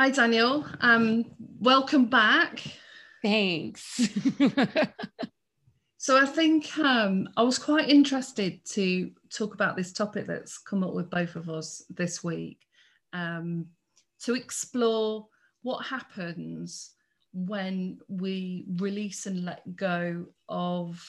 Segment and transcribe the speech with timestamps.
[0.00, 0.64] Hi, Daniel.
[0.80, 1.26] Um,
[1.58, 2.62] welcome back.
[3.20, 4.08] Thanks.
[5.98, 10.82] so I think um, I was quite interested to talk about this topic that's come
[10.82, 12.60] up with both of us this week,
[13.12, 13.66] um,
[14.22, 15.26] to explore
[15.60, 16.92] what happens
[17.34, 21.06] when we release and let go of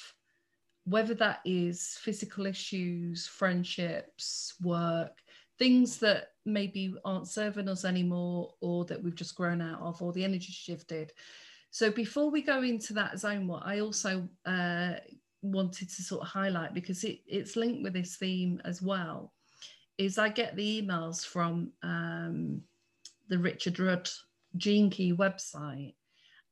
[0.84, 5.21] whether that is physical issues, friendships, work,
[5.62, 10.12] things that maybe aren't serving us anymore or that we've just grown out of or
[10.12, 11.12] the energy shifted.
[11.70, 14.94] So before we go into that zone, what I also uh,
[15.44, 19.34] wanted to sort of highlight because it, it's linked with this theme as well,
[20.00, 22.64] is I get the emails from um,
[23.30, 24.10] the Richard Rudd
[24.58, 25.94] Gene Key website,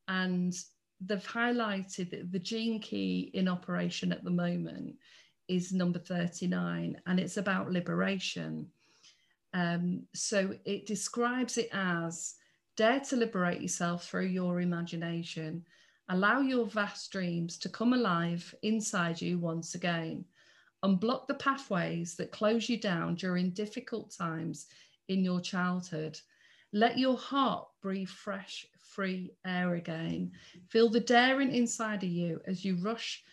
[0.08, 0.54] and
[1.02, 4.98] they've highlighted that the Gene Key in operation at the moment
[5.48, 8.68] is number 39, and it's about liberation.
[9.54, 12.36] Um, so it describes it as
[12.78, 15.66] dare to liberate yourself through your imagination.
[16.10, 20.26] Allow your vast dreams to come alive inside you once again.
[20.84, 24.68] Unblock the pathways that close you down during difficult times
[25.10, 26.20] in your childhood.
[26.72, 30.32] Let your heart breathe fresh, free air again.
[30.70, 33.24] Feel the daring inside of you as you rush,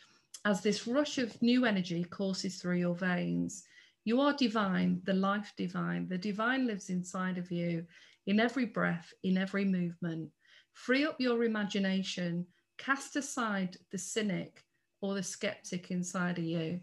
[0.45, 3.65] as this rush of new energy courses through your veins.
[4.07, 6.07] You are divine, the life divine.
[6.07, 7.85] The divine lives inside of you,
[8.29, 10.31] in every breath, in every movement.
[10.75, 12.47] Free up your imagination,
[12.79, 14.65] cast aside the cynic
[15.01, 16.81] or the skeptic inside of you.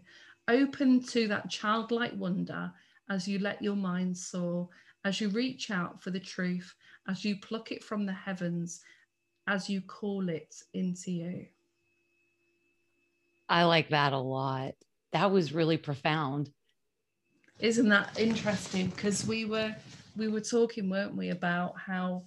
[0.48, 2.70] Open to that childlike wonder
[3.08, 4.68] as you let your mind soar,
[5.06, 6.74] as you reach out for the truth,
[7.08, 8.82] as you pluck it from the heavens,
[9.46, 11.46] as you call it into you.
[13.48, 14.74] I like that a lot.
[15.12, 16.50] That was really profound.
[17.60, 18.88] Isn't that interesting?
[18.88, 19.74] Because we were
[20.16, 22.24] we were talking, weren't we, about how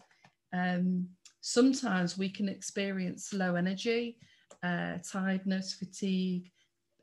[0.54, 1.08] um,
[1.42, 4.18] sometimes we can experience low energy,
[4.64, 6.52] uh, tiredness, fatigue,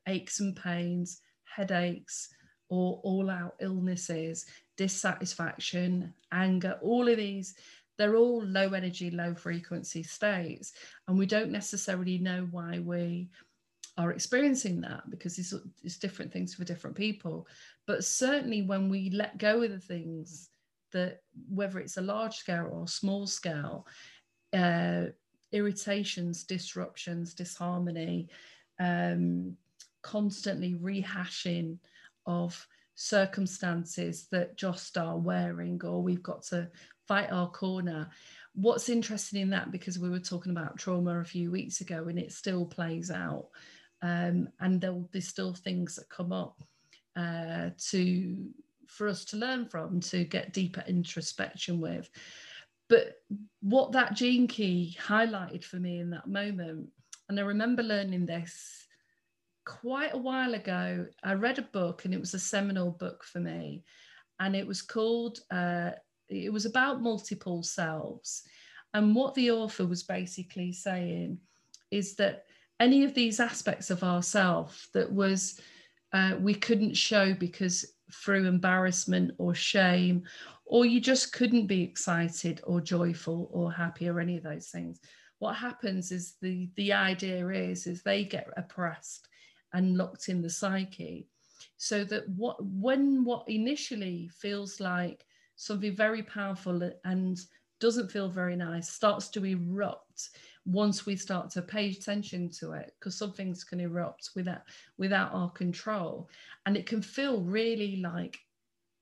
[0.07, 2.29] aches and pains, headaches,
[2.69, 4.47] or all out illnesses,
[4.77, 7.55] dissatisfaction, anger, all of these,
[7.97, 10.73] they're all low energy, low frequency states.
[11.07, 13.31] And we don't necessarily know why we
[13.97, 17.47] are experiencing that because it's, it's different things for different people.
[17.87, 20.50] But certainly when we let go of the things
[20.93, 23.87] that, whether it's a large scale or small scale,
[24.53, 25.06] uh,
[25.53, 28.28] irritations, disruptions, disharmony,
[28.81, 29.56] um,
[30.03, 31.78] constantly rehashing
[32.27, 32.66] of
[32.97, 36.69] circumstances that just are wearing or we've got to
[37.06, 38.09] fight our corner.
[38.54, 42.19] What's interesting in that, because we were talking about trauma a few weeks ago and
[42.19, 43.49] it still plays out,
[44.04, 46.62] um, and there'll be still things that come up
[47.16, 48.37] uh, to
[48.87, 52.09] for us to learn from to get deeper introspection with.
[52.88, 53.15] But
[53.60, 56.91] what that gene key highlighted for me in that moment
[57.31, 58.87] and i remember learning this
[59.65, 63.41] quite a while ago i read a book and it was a seminal book for
[63.41, 63.82] me
[64.38, 65.92] and it was called uh,
[66.28, 68.42] it was about multiple selves.
[68.92, 71.38] And what the author was basically saying
[71.91, 72.44] is that
[72.81, 75.61] any of these aspects of ourself that was
[76.12, 80.23] uh, we couldn't show because through embarrassment or shame
[80.67, 85.01] or you just couldn't be excited or joyful or happy or any of those things.
[85.39, 89.29] What happens is the the idea is is they get oppressed
[89.73, 91.29] and locked in the psyche.
[91.77, 95.25] So that what when what initially feels like
[95.57, 97.39] something very powerful and
[97.81, 100.31] doesn't feel very nice starts to erupt
[100.67, 104.63] once we start to pay attention to it because some things can erupt without
[104.99, 106.29] without our control.
[106.67, 108.39] And it can feel really like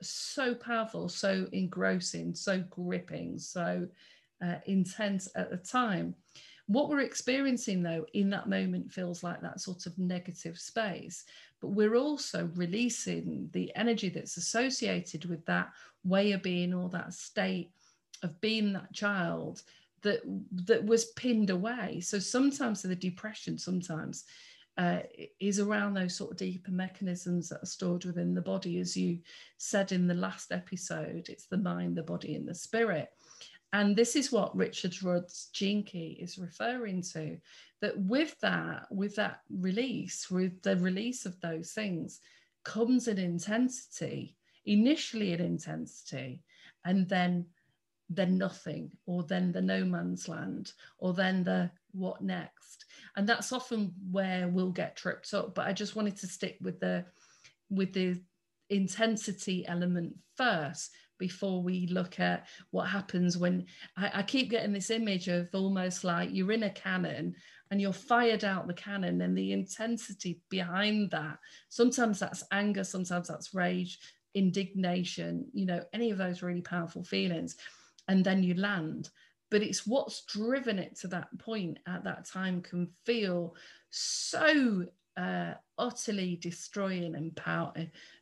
[0.00, 3.86] so powerful so engrossing so gripping so
[4.44, 6.14] uh, intense at the time.
[6.66, 11.24] What we're experiencing though in that moment feels like that sort of negative space.
[11.60, 15.70] But we're also releasing the energy that's associated with that
[16.04, 17.70] way of being or that state
[18.24, 19.62] of being that child
[20.02, 20.20] that
[20.66, 22.00] that was pinned away.
[22.00, 24.24] So sometimes the depression sometimes
[24.78, 25.00] uh,
[25.40, 29.18] is around those sort of deeper mechanisms that are stored within the body, as you
[29.58, 31.28] said in the last episode.
[31.28, 33.10] It's the mind, the body, and the spirit.
[33.74, 37.38] And this is what Richard Rudd's key is referring to.
[37.80, 42.20] That with that, with that release, with the release of those things,
[42.64, 46.42] comes an intensity, initially an intensity,
[46.84, 47.46] and then
[48.14, 52.84] then nothing, or then the no man's land, or then the what next.
[53.16, 55.54] And that's often where we'll get tripped up.
[55.54, 57.04] But I just wanted to stick with the
[57.70, 58.20] with the
[58.70, 63.64] intensity element first before we look at what happens when
[63.96, 67.36] I, I, keep getting this image of almost like you're in a cannon
[67.70, 71.38] and you're fired out the cannon and the intensity behind that
[71.68, 74.00] sometimes that's anger sometimes that's rage
[74.34, 77.56] indignation you know any of those really powerful feelings
[78.08, 79.10] and then you land
[79.50, 83.54] but it's what's driven it to that point at that time can feel
[83.90, 87.72] so uh, utterly destroying and power,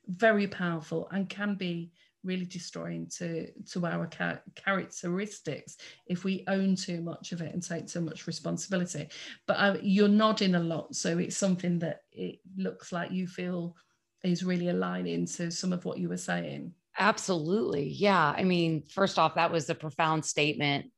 [0.09, 1.93] very powerful, and can be
[2.23, 4.07] really destroying to to our
[4.55, 9.09] characteristics if we own too much of it and take too much responsibility.
[9.47, 13.77] But uh, you're nodding a lot, so it's something that it looks like you feel
[14.25, 16.75] is really aligning to some of what you were saying.
[17.01, 17.89] Absolutely.
[17.89, 18.35] Yeah.
[18.37, 20.91] I mean, first off, that was a profound statement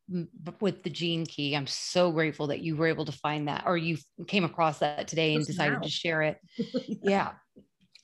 [0.60, 1.54] with the gene key.
[1.54, 5.06] I'm so grateful that you were able to find that or you came across that
[5.06, 5.80] today and decided now.
[5.82, 6.38] to share it.
[7.02, 7.30] yeah.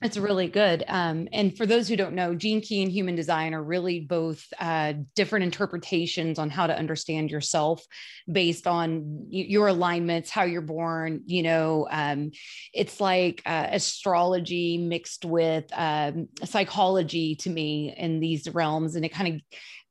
[0.01, 0.85] It's really good.
[0.87, 4.45] Um, and for those who don't know, gene key and human design are really both
[4.57, 7.85] uh, different interpretations on how to understand yourself
[8.31, 11.23] based on your alignments, how you're born.
[11.25, 12.31] You know, um,
[12.73, 18.95] it's like uh, astrology mixed with um, psychology to me in these realms.
[18.95, 19.41] And it kind of,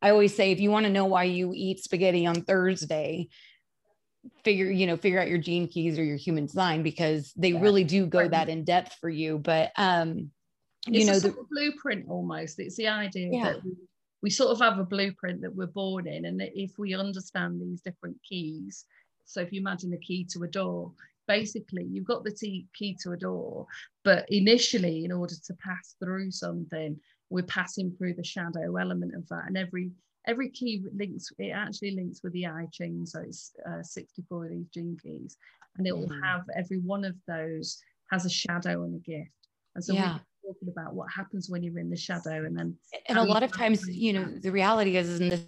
[0.00, 3.28] I always say, if you want to know why you eat spaghetti on Thursday,
[4.44, 7.60] figure you know figure out your gene keys or your human design because they yeah.
[7.60, 10.30] really do go that in depth for you but um
[10.86, 13.44] you it's know the blueprint almost it's the idea yeah.
[13.44, 13.72] that we,
[14.22, 17.80] we sort of have a blueprint that we're born in and if we understand these
[17.80, 18.84] different keys
[19.24, 20.92] so if you imagine a key to a door
[21.26, 23.66] basically you've got the t- key to a door
[24.04, 26.98] but initially in order to pass through something
[27.30, 29.90] we're passing through the shadow element of that and every
[30.28, 33.04] every key links, it actually links with the I Ching.
[33.06, 35.36] So it's uh, 64 of these gene keys.
[35.76, 36.22] And it will mm.
[36.22, 37.80] have every one of those
[38.12, 39.30] has a shadow and a gift.
[39.74, 40.18] And so yeah.
[40.42, 42.76] we're talking about what happens when you're in the shadow and then
[43.06, 45.42] and a lot of times, you know, the reality is in this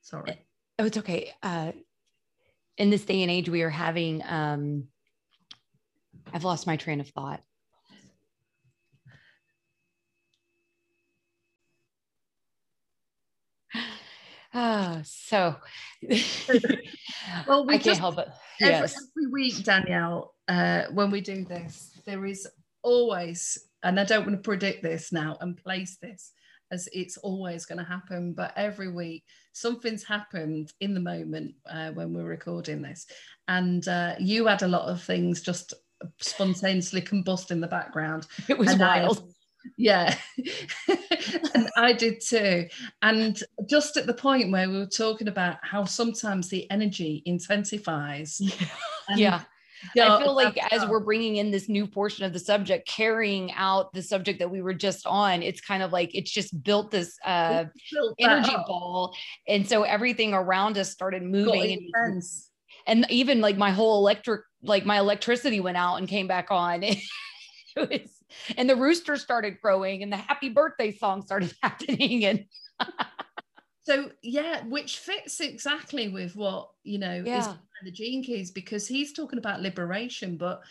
[0.00, 0.40] sorry.
[0.78, 1.32] Oh, it's okay.
[1.42, 1.72] Uh
[2.76, 4.84] in this day and age we are having um
[6.32, 7.42] I've lost my train of thought.
[14.54, 15.56] Ah, so
[17.48, 18.28] well, we I can't help it.
[18.60, 18.94] Yes.
[19.16, 22.46] Every, week, Danielle, uh, when we do this, there is
[22.82, 26.32] always, and I don't want to predict this now and place this
[26.70, 31.90] as it's always going to happen, but every week something's happened in the moment uh,
[31.90, 33.06] when we're recording this,
[33.48, 35.74] and uh, you had a lot of things just
[36.20, 38.26] spontaneously combust in the background.
[38.48, 39.34] It was and wild
[39.76, 40.16] yeah.
[41.54, 42.66] And i did too.
[43.02, 48.40] And just at the point where we were talking about how sometimes the energy intensifies.
[49.16, 49.42] Yeah.
[49.94, 50.16] Yeah.
[50.16, 53.92] I feel like as we're bringing in this new portion of the subject, carrying out
[53.92, 57.18] the subject that we were just on, it's kind of like it's just built this
[57.24, 59.14] uh, built energy ball,
[59.46, 61.90] and so everything around us started moving.
[61.94, 62.22] And,
[62.86, 66.82] and even like my whole electric, like my electricity went out and came back on.
[66.82, 66.98] it
[67.76, 68.13] was
[68.56, 72.44] and the rooster started crowing and the happy birthday song started happening and
[73.82, 77.40] so yeah which fits exactly with what you know yeah.
[77.40, 77.48] is
[77.84, 80.62] the gene keys because he's talking about liberation but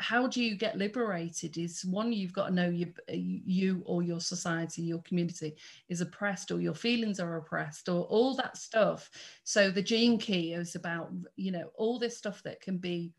[0.00, 4.20] how do you get liberated is one you've got to know you you or your
[4.20, 5.54] society your community
[5.88, 9.10] is oppressed or your feelings are oppressed or all that stuff
[9.44, 13.12] so the gene key is about you know all this stuff that can be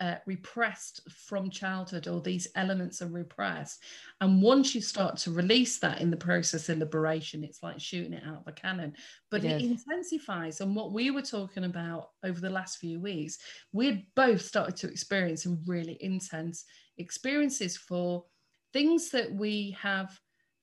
[0.00, 3.82] uh, repressed from childhood or these elements are repressed.
[4.20, 8.12] And once you start to release that in the process of liberation it's like shooting
[8.12, 8.94] it out of a cannon.
[9.30, 10.60] But it, it intensifies.
[10.60, 13.38] And what we were talking about over the last few weeks
[13.72, 16.64] we'd both started to experience some really intense
[16.98, 18.24] experiences for
[18.72, 20.18] things that we have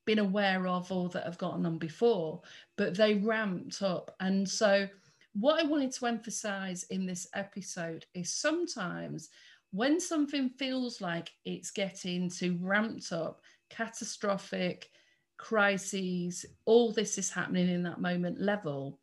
[0.05, 2.41] been aware of or that have gotten on before
[2.77, 4.15] but they ramped up.
[4.19, 4.87] And so
[5.33, 9.29] what I wanted to emphasize in this episode is sometimes
[9.71, 14.89] when something feels like it's getting to ramped up, catastrophic
[15.37, 18.99] crises, all this is happening in that moment level,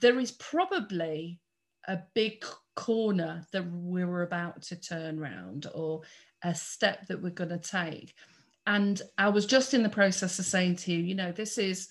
[0.00, 1.40] there is probably
[1.88, 2.44] a big
[2.76, 6.02] corner that we're about to turn around or
[6.42, 8.14] a step that we're going to take.
[8.66, 11.88] And I was just in the process of saying to you, you know, this is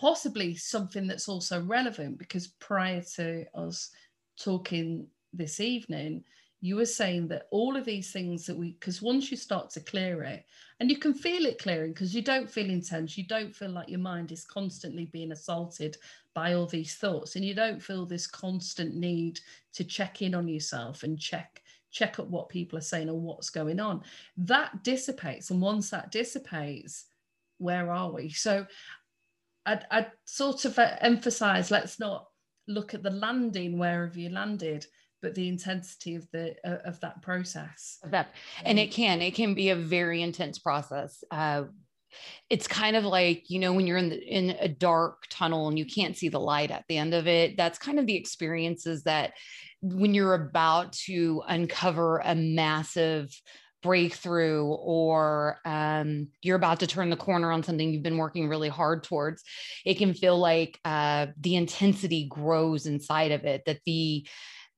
[0.00, 3.90] possibly something that's also relevant because prior to us
[4.38, 6.24] talking this evening,
[6.62, 9.80] you were saying that all of these things that we, because once you start to
[9.80, 10.46] clear it,
[10.78, 13.90] and you can feel it clearing because you don't feel intense, you don't feel like
[13.90, 15.98] your mind is constantly being assaulted
[16.34, 19.38] by all these thoughts, and you don't feel this constant need
[19.74, 23.50] to check in on yourself and check check up what people are saying or what's
[23.50, 24.00] going on.
[24.36, 25.50] That dissipates.
[25.50, 27.06] And once that dissipates,
[27.58, 28.30] where are we?
[28.30, 28.66] So
[29.66, 32.26] I'd, I'd sort of emphasize let's not
[32.68, 34.86] look at the landing wherever you landed
[35.22, 37.98] but the intensity of the uh, of that process.
[38.04, 38.32] That.
[38.64, 41.22] And it can it can be a very intense process.
[41.30, 41.64] Uh,
[42.48, 45.78] it's kind of like you know when you're in the, in a dark tunnel and
[45.78, 49.04] you can't see the light at the end of it that's kind of the experiences
[49.04, 49.32] that
[49.80, 53.30] when you're about to uncover a massive
[53.82, 58.68] breakthrough or um, you're about to turn the corner on something you've been working really
[58.68, 59.42] hard towards
[59.84, 64.26] it can feel like uh, the intensity grows inside of it that the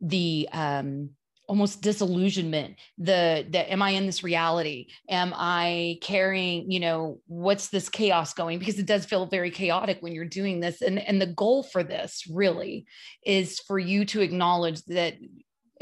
[0.01, 1.11] the um,
[1.49, 4.87] almost disillusionment the the am i in this reality?
[5.09, 8.59] Am i carrying you know what's this chaos going?
[8.59, 11.83] Because it does feel very chaotic when you're doing this and and the goal for
[11.83, 12.87] this really
[13.25, 15.15] is for you to acknowledge that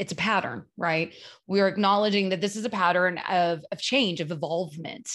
[0.01, 1.13] it's a pattern, right?
[1.45, 5.07] We're acknowledging that this is a pattern of, of change, of evolvement.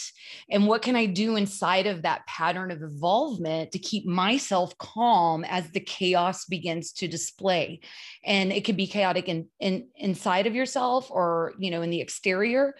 [0.48, 5.44] And what can I do inside of that pattern of evolvement to keep myself calm
[5.44, 7.80] as the chaos begins to display?
[8.24, 12.00] And it could be chaotic in, in inside of yourself or, you know, in the
[12.00, 12.76] exterior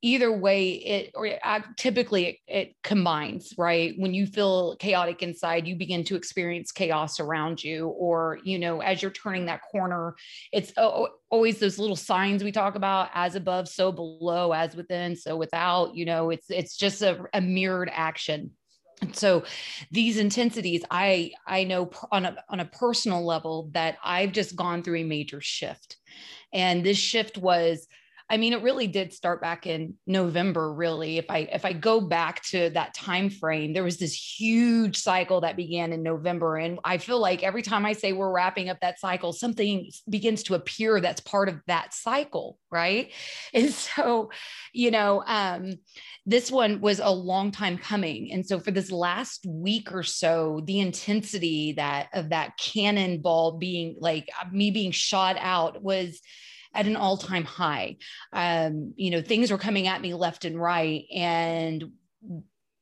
[0.00, 3.94] either way it or I, typically it, it, combines right?
[3.96, 8.80] When you feel chaotic inside you begin to experience chaos around you or you know
[8.80, 10.14] as you're turning that corner
[10.52, 10.72] it's
[11.30, 15.94] always those little signs we talk about as above so below as within so without
[15.94, 18.50] you know it's it's just a, a mirrored action.
[19.00, 19.44] And so
[19.90, 24.82] these intensities i i know on a, on a personal level that i've just gone
[24.82, 25.96] through a major shift.
[26.52, 27.86] And this shift was
[28.30, 31.16] I mean, it really did start back in November, really.
[31.16, 35.40] If I if I go back to that time frame, there was this huge cycle
[35.40, 36.58] that began in November.
[36.58, 40.42] And I feel like every time I say we're wrapping up that cycle, something begins
[40.44, 43.12] to appear that's part of that cycle, right?
[43.54, 44.30] And so,
[44.72, 45.74] you know, um,
[46.26, 48.30] this one was a long time coming.
[48.30, 53.96] And so for this last week or so, the intensity that of that cannonball being
[53.98, 56.20] like me being shot out was
[56.74, 57.96] at an all time high.
[58.32, 61.04] Um, you know, things were coming at me left and right.
[61.14, 61.92] And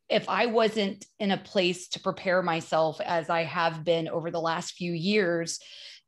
[0.09, 4.41] if I wasn't in a place to prepare myself as I have been over the
[4.41, 5.59] last few years,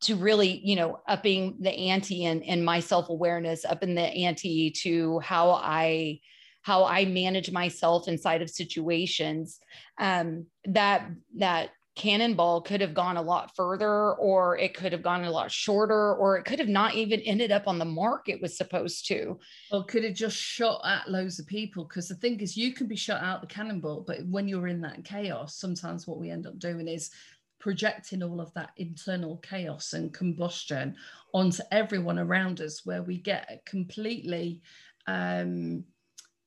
[0.01, 4.01] to really, you know, upping the ante and, and my self awareness, up in the
[4.01, 6.19] ante to how I
[6.61, 9.59] how I manage myself inside of situations,
[9.99, 15.25] um, that that cannonball could have gone a lot further or it could have gone
[15.25, 18.41] a lot shorter or it could have not even ended up on the mark it
[18.41, 19.37] was supposed to.
[19.69, 21.83] Or could have just shot at loads of people?
[21.83, 24.79] Because the thing is you can be shot out the cannonball but when you're in
[24.81, 27.11] that chaos sometimes what we end up doing is
[27.59, 30.95] projecting all of that internal chaos and combustion
[31.33, 34.61] onto everyone around us where we get completely
[35.07, 35.83] um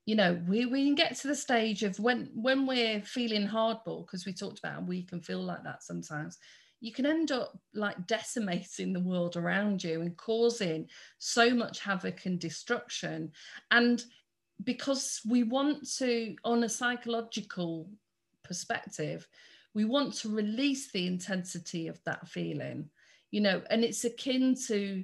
[0.05, 4.05] you know we, we can get to the stage of when when we're feeling hardball
[4.07, 6.39] because we talked about we can feel like that sometimes
[6.81, 12.27] you can end up like decimating the world around you and causing so much havoc
[12.27, 13.31] and destruction.
[13.71, 14.05] And
[14.65, 17.89] because we want to on a psychological
[18.45, 19.27] perspective
[19.75, 22.89] we want to release the intensity of that feeling
[23.31, 25.03] you know and it's akin to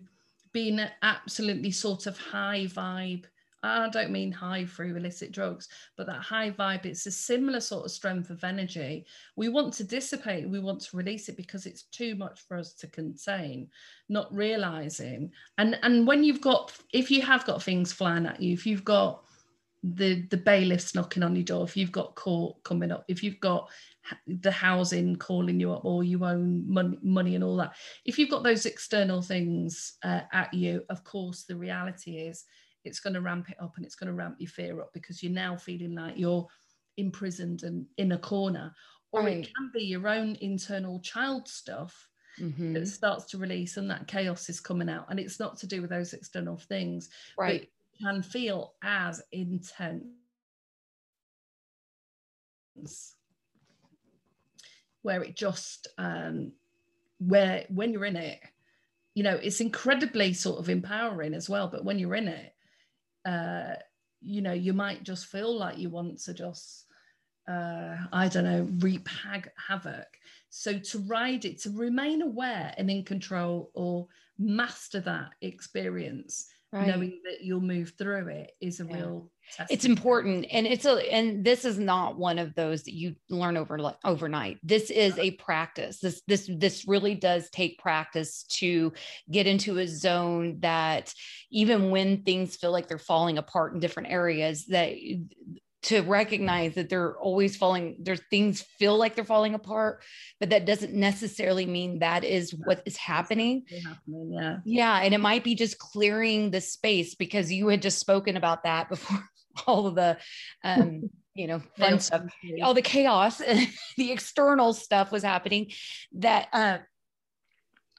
[0.52, 3.24] being absolutely sort of high vibe
[3.62, 7.84] I don't mean high through illicit drugs, but that high vibe, it's a similar sort
[7.84, 9.04] of strength of energy.
[9.36, 12.72] We want to dissipate, we want to release it because it's too much for us
[12.74, 13.68] to contain,
[14.08, 15.32] not realizing.
[15.58, 18.84] And and when you've got, if you have got things flying at you, if you've
[18.84, 19.24] got
[19.82, 23.40] the the bailiffs knocking on your door, if you've got court coming up, if you've
[23.40, 23.68] got
[24.26, 27.74] the housing calling you up or you own money, money and all that,
[28.04, 32.44] if you've got those external things uh, at you, of course, the reality is
[32.84, 35.22] it's going to ramp it up and it's going to ramp your fear up because
[35.22, 36.46] you're now feeling like you're
[36.96, 38.72] imprisoned and in a corner
[39.12, 39.38] or right.
[39.38, 42.08] it can be your own internal child stuff
[42.40, 42.72] mm-hmm.
[42.72, 45.80] that starts to release and that chaos is coming out and it's not to do
[45.80, 47.68] with those external things right but
[48.00, 50.04] can feel as intense
[55.02, 56.52] where it just um
[57.18, 58.40] where when you're in it
[59.14, 62.52] you know it's incredibly sort of empowering as well but when you're in it
[63.24, 63.74] uh,
[64.20, 66.86] you know, you might just feel like you want to just,
[67.48, 69.08] uh, I don't know, reap
[69.68, 70.06] havoc.
[70.50, 74.06] So to ride it, to remain aware and in control or
[74.38, 76.86] master that experience right.
[76.86, 78.96] knowing that you'll move through it is a yeah.
[78.96, 79.30] real
[79.70, 83.56] it's important and it's a and this is not one of those that you learn
[83.56, 85.22] over overnight this is uh-huh.
[85.22, 88.92] a practice this this this really does take practice to
[89.30, 91.12] get into a zone that
[91.50, 94.92] even when things feel like they're falling apart in different areas that
[95.88, 100.02] to recognize that they're always falling there's things feel like they're falling apart
[100.38, 103.64] but that doesn't necessarily mean that is what is happening.
[104.06, 104.58] Yeah.
[104.66, 108.64] Yeah and it might be just clearing the space because you had just spoken about
[108.64, 109.24] that before
[109.66, 110.18] all of the
[110.62, 112.22] um you know fun stuff
[112.62, 113.38] all the chaos
[113.96, 115.70] the external stuff was happening
[116.12, 116.78] that uh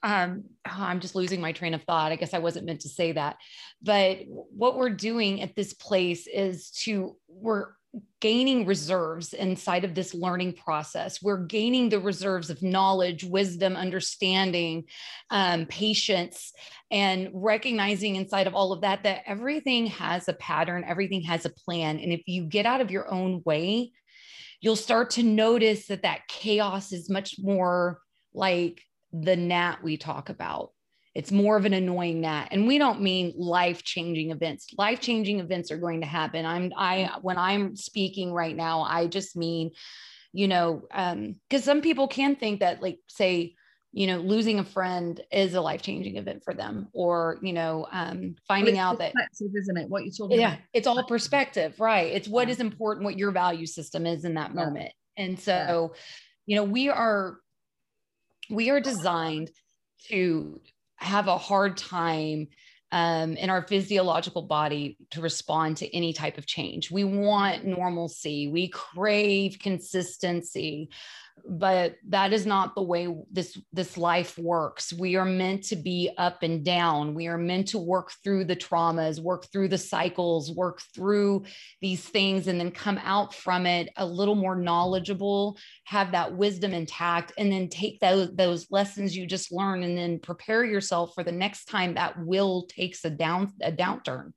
[0.04, 2.12] um oh, i'm just losing my train of thought.
[2.12, 3.38] I guess i wasn't meant to say that.
[3.82, 7.68] But what we're doing at this place is to we're
[8.22, 14.84] gaining reserves inside of this learning process we're gaining the reserves of knowledge wisdom understanding
[15.32, 16.54] um, patience
[16.92, 21.50] and recognizing inside of all of that that everything has a pattern everything has a
[21.50, 23.92] plan and if you get out of your own way
[24.62, 28.00] you'll start to notice that that chaos is much more
[28.34, 28.82] like
[29.12, 30.72] the gnat we talk about.
[31.16, 32.50] It's more of an annoying gnat.
[32.52, 34.68] And we don't mean life-changing events.
[34.78, 36.46] Life-changing events are going to happen.
[36.46, 39.72] I'm I when I'm speaking right now, I just mean,
[40.34, 43.56] you know, um, because some people can think that, like, say,
[43.92, 48.36] you know, losing a friend is a life-changing event for them, or you know, um,
[48.48, 49.90] finding out that isn't it?
[49.90, 50.38] What you told me?
[50.38, 52.14] Yeah, it's all perspective, right?
[52.14, 52.52] It's what yeah.
[52.52, 54.92] is important, what your value system is in that moment.
[55.18, 55.24] Yeah.
[55.26, 55.88] And so, yeah.
[56.46, 57.40] you know, we are
[58.52, 59.50] we are designed
[60.10, 60.62] to
[61.00, 62.48] have a hard time
[62.92, 66.90] um, in our physiological body to respond to any type of change.
[66.90, 70.90] We want normalcy, we crave consistency
[71.48, 74.94] but that is not the way this this life works.
[74.94, 77.14] We are meant to be up and down.
[77.14, 81.44] We are meant to work through the traumas work through the cycles work through
[81.82, 86.74] these things and then come out from it a little more knowledgeable have that wisdom
[86.74, 91.24] intact and then take those those lessons you just learned and then prepare yourself for
[91.24, 94.32] the next time that will takes a down a downturn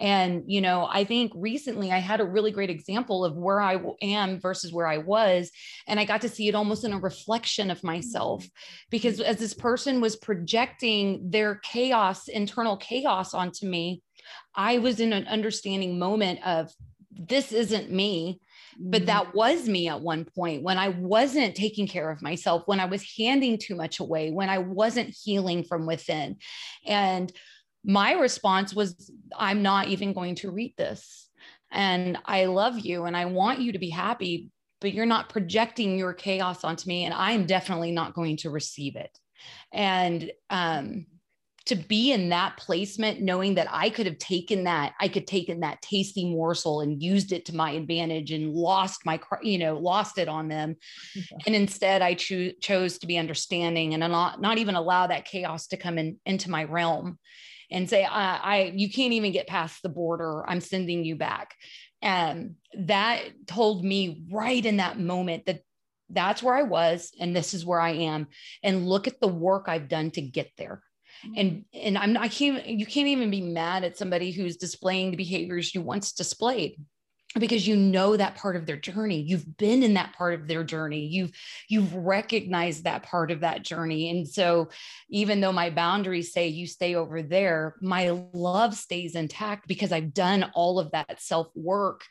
[0.00, 3.80] and, you know, I think recently I had a really great example of where I
[4.02, 5.50] am versus where I was.
[5.86, 8.88] And I got to see it almost in a reflection of myself mm-hmm.
[8.90, 14.02] because as this person was projecting their chaos, internal chaos onto me,
[14.54, 16.72] I was in an understanding moment of
[17.10, 18.40] this isn't me
[18.78, 19.06] but mm-hmm.
[19.06, 22.86] that was me at one point when I wasn't taking care of myself, when I
[22.86, 26.38] was handing too much away, when I wasn't healing from within.
[26.86, 27.32] And
[27.84, 31.28] my response was, I'm not even going to read this.
[31.70, 35.98] And I love you and I want you to be happy, but you're not projecting
[35.98, 37.04] your chaos onto me.
[37.04, 39.18] And I'm definitely not going to receive it.
[39.72, 41.06] And um,
[41.66, 45.60] to be in that placement, knowing that I could have taken that, I could taken
[45.60, 50.16] that tasty morsel and used it to my advantage and lost my, you know, lost
[50.16, 50.76] it on them.
[51.46, 55.66] And instead I cho- chose to be understanding and not, not even allow that chaos
[55.68, 57.18] to come in into my realm
[57.74, 60.48] and say, I, I you can't even get past the border.
[60.48, 61.56] I'm sending you back.
[62.00, 65.62] And that told me right in that moment that
[66.08, 68.28] that's where I was and this is where I am.
[68.62, 70.82] And look at the work I've done to get there.
[71.26, 71.34] Mm-hmm.
[71.36, 75.16] And and I'm I can't you can't even be mad at somebody who's displaying the
[75.16, 76.76] behaviors you once displayed
[77.38, 79.20] because you know that part of their journey.
[79.20, 81.06] You've been in that part of their journey.
[81.06, 81.32] You've
[81.68, 84.10] you've recognized that part of that journey.
[84.10, 84.68] And so
[85.10, 90.14] even though my boundaries say you stay over there my love stays intact because i've
[90.14, 92.02] done all of that self work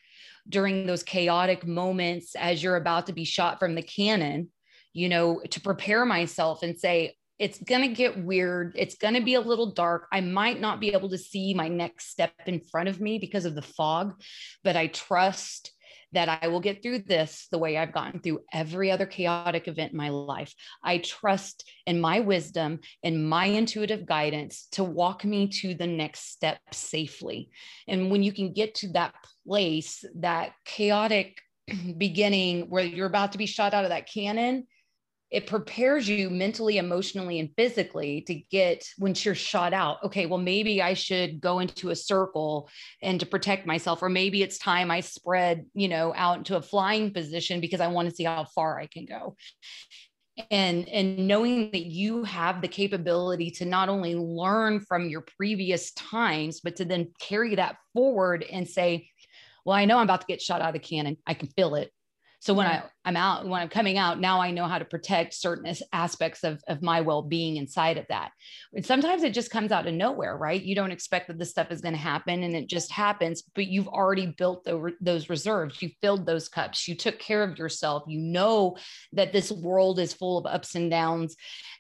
[0.48, 4.50] during those chaotic moments as you're about to be shot from the cannon
[4.94, 8.74] you know to prepare myself and say it's going to get weird.
[8.78, 10.08] It's going to be a little dark.
[10.12, 13.46] I might not be able to see my next step in front of me because
[13.46, 14.13] of the fog,
[14.63, 15.72] but I trust
[16.13, 19.91] that I will get through this the way I've gotten through every other chaotic event
[19.91, 20.54] in my life.
[20.84, 26.32] I trust in my wisdom and my intuitive guidance to walk me to the next
[26.32, 27.50] step safely.
[27.88, 29.15] And when you can get to that
[29.46, 31.41] place, that chaotic
[31.98, 34.67] beginning where you're about to be shot out of that cannon,
[35.34, 39.98] it prepares you mentally, emotionally, and physically to get when you're shot out.
[40.04, 42.69] Okay, well, maybe I should go into a circle
[43.02, 46.62] and to protect myself, or maybe it's time I spread, you know, out into a
[46.62, 49.36] flying position because I want to see how far I can go.
[50.52, 55.93] And and knowing that you have the capability to not only learn from your previous
[55.93, 59.10] times, but to then carry that forward and say,
[59.65, 61.17] well, I know I'm about to get shot out of the cannon.
[61.26, 61.91] I can feel it.
[62.43, 65.34] So when I, I'm out, when I'm coming out, now I know how to protect
[65.34, 68.32] certain aspects of, of my well-being inside of that.
[68.73, 70.62] And sometimes it just comes out of nowhere, right?
[70.62, 73.67] You don't expect that this stuff is going to happen and it just happens, but
[73.67, 75.82] you've already built the, those reserves.
[75.82, 76.86] You filled those cups.
[76.86, 78.03] You took care of yourself.
[78.08, 78.75] You know
[79.13, 81.38] that this world is full of ups and downs.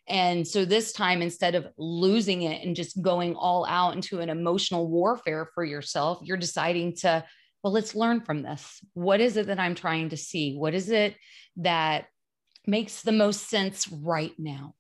[0.07, 4.29] And so this time, instead of losing it and just going all out into an
[4.29, 7.25] emotional warfare for yourself, you're deciding to
[7.63, 8.83] well, let's learn from this.
[8.93, 10.55] What is it that I'm trying to see?
[10.57, 11.15] What is it
[11.57, 12.07] that
[12.67, 14.75] makes the most sense right now?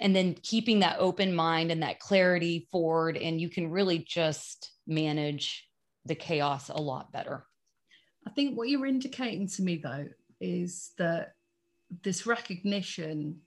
[0.00, 4.72] And then keeping that open mind and that clarity forward, and you can really just
[4.86, 5.68] manage
[6.06, 7.46] the chaos a lot better.
[8.26, 10.08] I think what you're indicating to me, though,
[10.40, 11.34] is that
[12.02, 13.40] this recognition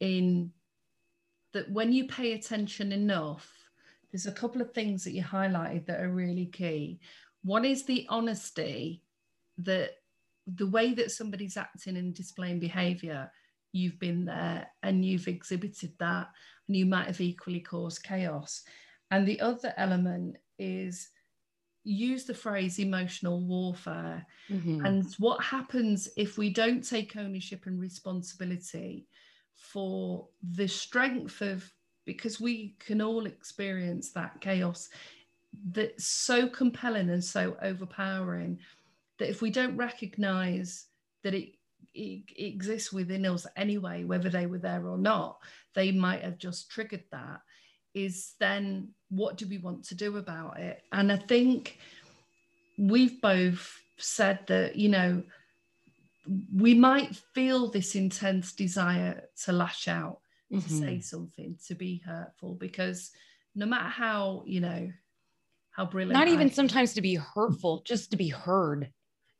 [0.00, 0.50] in
[1.54, 3.50] that when you pay attention enough,
[4.10, 7.00] there's a couple of things that you highlighted that are really key.
[7.42, 9.02] One is the honesty
[9.58, 9.90] that
[10.46, 13.30] the way that somebody's acting and displaying behavior,
[13.72, 16.28] you've been there and you've exhibited that,
[16.66, 18.62] and you might have equally caused chaos.
[19.10, 21.08] And the other element is
[21.84, 24.26] use the phrase emotional warfare.
[24.50, 24.84] Mm-hmm.
[24.84, 29.06] And what happens if we don't take ownership and responsibility
[29.54, 31.70] for the strength of,
[32.04, 34.88] because we can all experience that chaos
[35.70, 38.58] that's so compelling and so overpowering
[39.18, 40.86] that if we don't recognize
[41.22, 41.54] that it,
[41.94, 45.38] it, it, exists within us anyway, whether they were there or not,
[45.74, 47.40] they might have just triggered that.
[47.94, 50.82] Is then what do we want to do about it?
[50.92, 51.78] And I think
[52.78, 55.22] we've both said that, you know,
[56.54, 60.20] we might feel this intense desire to lash out,
[60.52, 60.60] mm-hmm.
[60.60, 63.10] to say something, to be hurtful, because
[63.54, 64.92] no matter how, you know,
[65.78, 66.12] how brilliant.
[66.12, 68.90] Not even sometimes to be hurtful, just to be heard.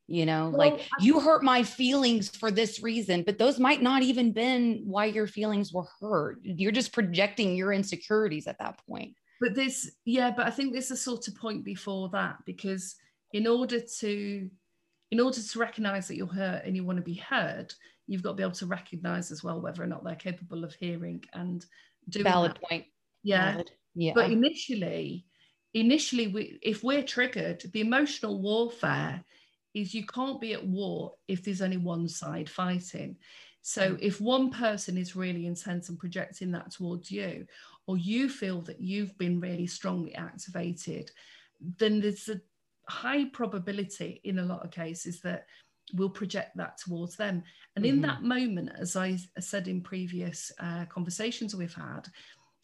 [0.07, 4.03] You know, well, like you hurt my feelings for this reason, but those might not
[4.03, 6.39] even been why your feelings were hurt.
[6.43, 9.17] You're just projecting your insecurities at that point.
[9.39, 12.97] But this, yeah, but I think there's a sort of point before that because
[13.35, 14.49] in order to
[15.11, 17.75] in order to recognize that you're hurt and you want to be heard,
[18.07, 20.73] you've got to be able to recognize as well whether or not they're capable of
[20.75, 21.67] hearing and
[22.09, 22.63] doing valid that.
[22.63, 22.85] point.
[23.23, 23.53] Yeah.
[23.53, 23.71] Valid.
[23.95, 24.13] Yeah.
[24.15, 25.27] But initially,
[25.75, 29.23] initially we, if we're triggered the emotional warfare
[29.75, 33.17] is you can't be at war if there's only one side fighting
[33.63, 33.99] so mm.
[34.01, 37.47] if one person is really intense and projecting that towards you
[37.87, 41.11] or you feel that you've been really strongly activated
[41.79, 42.41] then there's a
[42.89, 45.45] high probability in a lot of cases that
[45.95, 47.43] we'll project that towards them
[47.77, 47.95] and mm-hmm.
[47.97, 52.09] in that moment as i said in previous uh, conversations we've had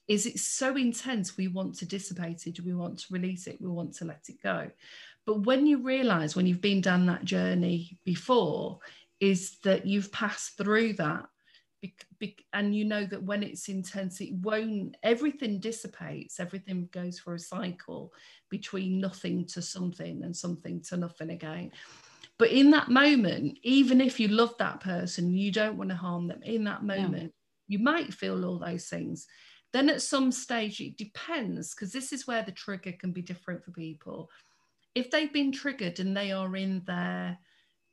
[0.09, 3.69] is it's so intense we want to dissipate it we want to release it we
[3.69, 4.71] want to let it go.
[5.27, 8.81] But when you realize when you've been down that journey before
[9.21, 11.27] is that you've passed through that
[12.53, 17.39] and you know that when it's intense it won't everything dissipates everything goes for a
[17.39, 18.11] cycle
[18.49, 21.71] between nothing to something and something to nothing again.
[22.39, 26.29] But in that moment even if you love that person you don't want to harm
[26.29, 26.43] them.
[26.43, 27.33] In that moment
[27.69, 27.77] yeah.
[27.77, 29.27] you might feel all those things
[29.75, 33.65] then at some stage, it depends because this is where the trigger can be different
[33.65, 34.31] for people.
[34.95, 37.37] If they've been triggered and they are in their,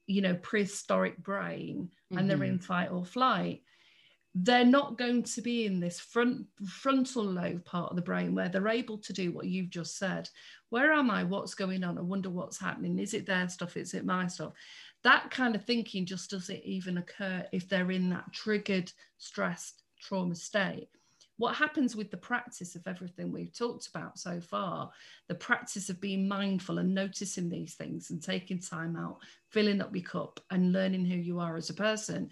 [0.05, 2.19] you know, prehistoric brain mm-hmm.
[2.19, 2.65] and they're in mm-hmm.
[2.65, 3.63] fight or flight,
[4.35, 8.47] they're not going to be in this front frontal lobe part of the brain where
[8.47, 10.29] they're able to do what you've just said.
[10.69, 11.23] Where am I?
[11.23, 11.97] What's going on?
[11.97, 12.99] I wonder what's happening.
[12.99, 13.75] Is it their stuff?
[13.75, 14.53] Is it my stuff?
[15.03, 20.35] That kind of thinking just doesn't even occur if they're in that triggered, stressed trauma
[20.35, 20.89] state
[21.41, 24.91] what happens with the practice of everything we've talked about so far,
[25.27, 29.17] the practice of being mindful and noticing these things and taking time out,
[29.49, 32.29] filling up your cup and learning who you are as a person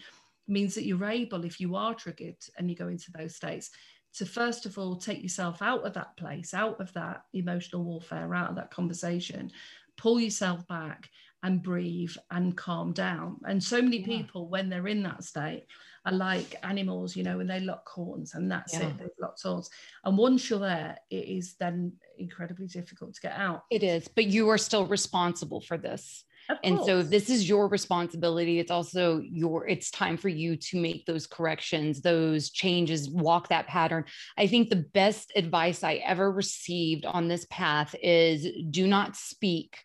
[0.48, 3.72] means that you're able, if you are triggered and you go into those states,
[4.14, 8.36] to first of all take yourself out of that place, out of that emotional warfare,
[8.36, 9.50] out of that conversation,
[9.98, 11.10] pull yourself back
[11.42, 13.38] and breathe and calm down.
[13.48, 14.06] And so many yeah.
[14.06, 15.66] people, when they're in that state,
[16.06, 18.88] are like animals, you know, when they lock horns and that's yeah.
[18.88, 19.70] it, they've locked horns.
[20.04, 23.64] And once you're there, it is then incredibly difficult to get out.
[23.70, 26.26] It is, but you are still responsible for this.
[26.64, 28.60] And so this is your responsibility.
[28.60, 33.68] It's also your, it's time for you to make those corrections, those changes, walk that
[33.68, 34.06] pattern.
[34.36, 39.78] I think the best advice I ever received on this path is do not speak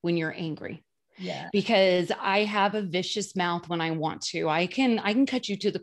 [0.00, 0.84] when you're angry
[1.18, 5.26] yeah because i have a vicious mouth when i want to i can i can
[5.26, 5.80] cut you to the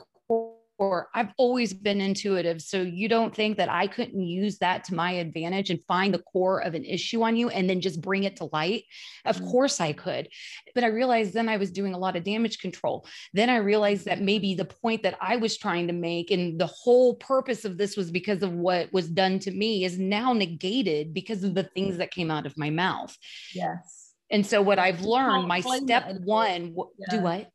[0.77, 1.07] core.
[1.13, 2.61] I've always been intuitive.
[2.61, 6.19] So you don't think that I couldn't use that to my advantage and find the
[6.19, 8.83] core of an issue on you and then just bring it to light?
[9.25, 9.51] Of mm-hmm.
[9.51, 10.29] course I could.
[10.75, 13.05] But I realized then I was doing a lot of damage control.
[13.33, 16.67] Then I realized that maybe the point that I was trying to make and the
[16.67, 21.13] whole purpose of this was because of what was done to me is now negated
[21.13, 23.15] because of the things that came out of my mouth.
[23.53, 24.02] Yes.
[24.33, 27.05] And so what I've learned, my step one, yeah.
[27.09, 27.49] do what?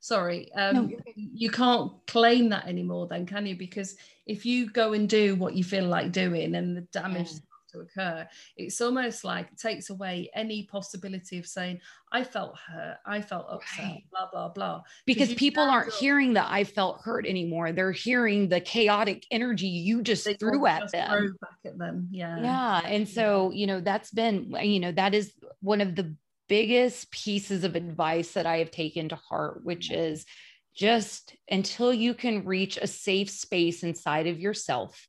[0.00, 0.96] Sorry, um, no.
[1.16, 3.56] you can't claim that anymore, then, can you?
[3.56, 3.96] Because
[4.26, 7.38] if you go and do what you feel like doing, and the damage yeah
[7.74, 8.26] to occur.
[8.56, 11.80] It's almost like it takes away any possibility of saying
[12.12, 14.04] i felt hurt i felt upset right.
[14.10, 14.82] blah blah blah.
[15.04, 17.72] Because people aren't hearing that i felt hurt anymore.
[17.72, 21.36] They're hearing the chaotic energy you just they threw at them.
[21.40, 22.08] back at them.
[22.10, 22.40] Yeah.
[22.40, 26.14] Yeah and so you know that's been you know that is one of the
[26.48, 29.96] biggest pieces of advice that i have taken to heart which mm.
[29.96, 30.26] is
[30.74, 35.08] just until you can reach a safe space inside of yourself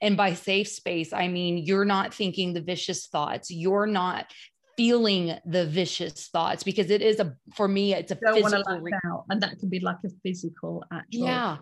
[0.00, 3.50] and by safe space, I mean you're not thinking the vicious thoughts.
[3.50, 4.32] You're not
[4.76, 8.92] feeling the vicious thoughts because it is a for me it's a physical re-
[9.30, 11.56] and that can be like a physical actual yeah.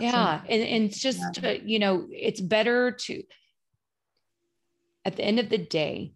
[0.00, 0.40] yeah.
[0.48, 1.58] and, and it's just yeah.
[1.58, 3.22] to, you know it's better to
[5.04, 6.14] at the end of the day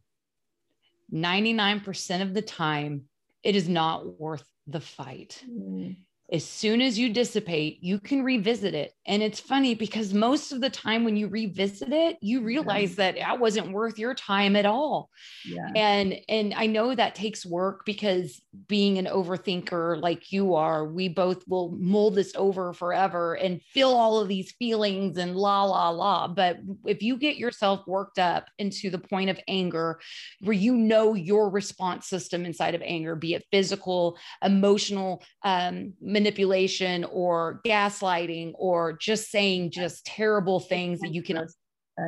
[1.13, 3.05] 99% of the time
[3.43, 5.43] it is not worth the fight.
[5.49, 5.97] Mm
[6.31, 8.93] as soon as you dissipate, you can revisit it.
[9.07, 13.17] And it's funny because most of the time when you revisit it, you realize that
[13.17, 15.09] that wasn't worth your time at all.
[15.47, 15.71] Yeah.
[15.75, 21.09] And and I know that takes work because being an overthinker like you are, we
[21.09, 25.89] both will mold this over forever and feel all of these feelings and la la
[25.89, 26.29] la.
[26.29, 29.99] But if you get yourself worked up into the point of anger
[30.43, 37.05] where you know your response system inside of anger, be it physical, emotional, um, manipulation
[37.05, 41.47] or gaslighting or just saying just terrible things that you can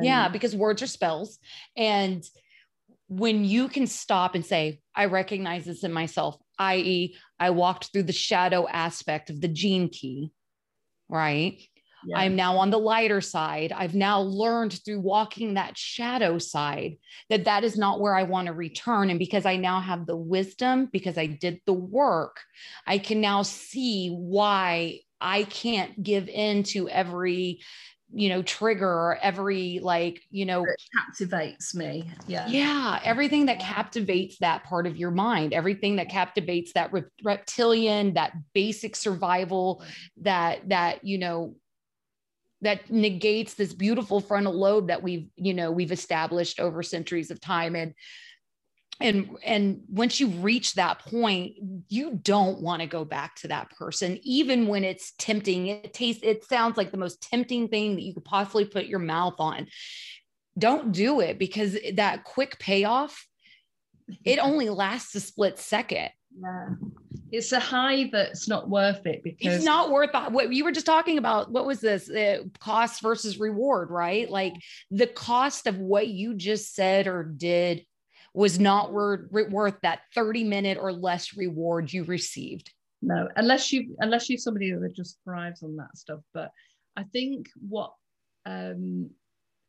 [0.01, 1.39] yeah because words are spells.
[1.77, 2.23] And
[3.07, 8.03] when you can stop and say i recognize this in myself i.e i walked through
[8.03, 10.31] the shadow aspect of the gene key
[11.09, 11.59] right
[12.05, 12.17] yeah.
[12.17, 13.71] I'm now on the lighter side.
[13.71, 16.97] I've now learned through walking that shadow side
[17.29, 19.09] that that is not where I want to return.
[19.09, 22.41] And because I now have the wisdom, because I did the work,
[22.87, 27.61] I can now see why I can't give in to every
[28.13, 34.37] you know trigger every like you know it captivates me yeah yeah everything that captivates
[34.39, 36.91] that part of your mind everything that captivates that
[37.23, 39.83] reptilian that basic survival
[40.17, 41.55] that that you know
[42.61, 47.41] that negates this beautiful frontal lobe that we've you know we've established over centuries of
[47.41, 47.75] time.
[47.75, 47.93] And
[48.99, 51.55] and and once you reach that point
[51.89, 55.67] you don't want to go back to that person even when it's tempting.
[55.67, 58.99] It tastes it sounds like the most tempting thing that you could possibly put your
[58.99, 59.67] mouth on.
[60.57, 63.27] Don't do it because that quick payoff
[64.23, 66.09] it only lasts a split second.
[66.39, 66.75] Yeah
[67.31, 70.85] it's a high that's not worth it because it's not worth what you were just
[70.85, 74.29] talking about what was this uh, cost versus reward right?
[74.29, 74.53] Like
[74.89, 77.85] the cost of what you just said or did
[78.33, 82.71] was not worth worth that 30 minute or less reward you received.
[83.01, 86.19] No unless you unless you're somebody that just thrives on that stuff.
[86.33, 86.51] But
[86.97, 87.93] i think what
[88.45, 89.09] um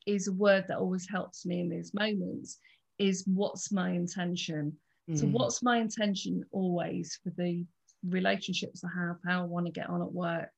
[0.07, 2.59] is a word that always helps me in these moments
[2.99, 4.77] is what's my intention
[5.11, 5.19] Mm.
[5.19, 7.65] So, what's my intention always for the
[8.09, 10.51] relationships I have, how I want to get on at work,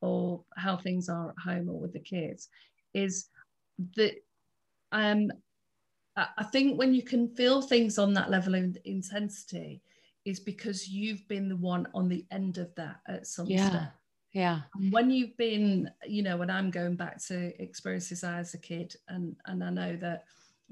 [0.00, 2.48] or how things are at home or with the kids,
[2.94, 3.28] is
[3.96, 4.14] that
[4.92, 5.30] um,
[6.16, 9.82] I think when you can feel things on that level of intensity,
[10.24, 13.68] is because you've been the one on the end of that at some yeah.
[13.68, 13.94] Step.
[14.32, 14.60] Yeah.
[14.74, 18.58] And when you've been, you know, when I'm going back to experiences I as a
[18.58, 20.24] kid, and and I know that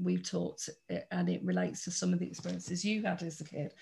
[0.02, 3.44] we've talked, eh, and it relates to some of the experiences you had as a
[3.44, 3.74] kid,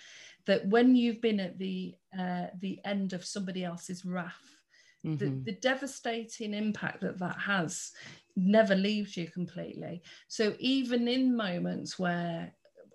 [0.46, 4.57] that when you've been at the uh, the end of somebody else's wrath,
[5.05, 5.16] mm-hmm.
[5.16, 7.92] the, the devastating impact that that has
[8.37, 10.02] never leaves you completely.
[10.29, 12.52] So even in moments where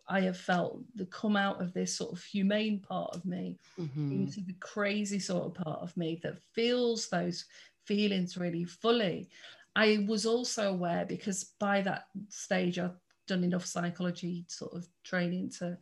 [0.07, 4.11] I have felt the come out of this sort of humane part of me mm-hmm.
[4.11, 7.45] into the crazy sort of part of me that feels those
[7.85, 9.29] feelings really fully.
[9.75, 12.89] I was also aware because by that stage I
[13.31, 15.77] done enough psychology sort of training to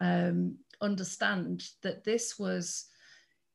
[0.00, 2.86] um, understand that this was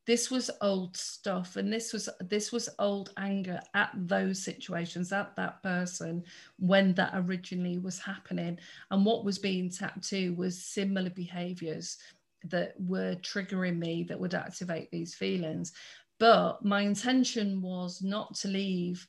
[0.08, 5.36] this was old stuff and this was this was old anger at those situations at
[5.36, 6.24] that person
[6.60, 8.60] when that originally was happening.
[8.92, 11.98] And what was being tapped to was similar behaviors
[12.46, 15.72] that were triggering me that would activate these feelings.
[16.20, 19.08] But my intention was not to leave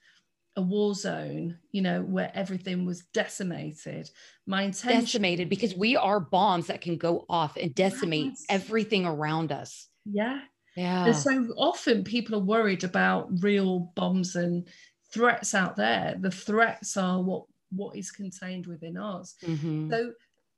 [0.57, 4.11] a war zone, you know, where everything was decimated.
[4.47, 8.47] My intention decimated because we are bombs that can go off and decimate yes.
[8.49, 9.89] everything around us.
[10.05, 10.41] Yeah.
[10.77, 11.07] Yeah.
[11.07, 14.67] And so often people are worried about real bombs and
[15.13, 16.17] threats out there.
[16.19, 19.35] The threats are what what is contained within us.
[19.45, 19.91] Mm-hmm.
[19.91, 20.13] So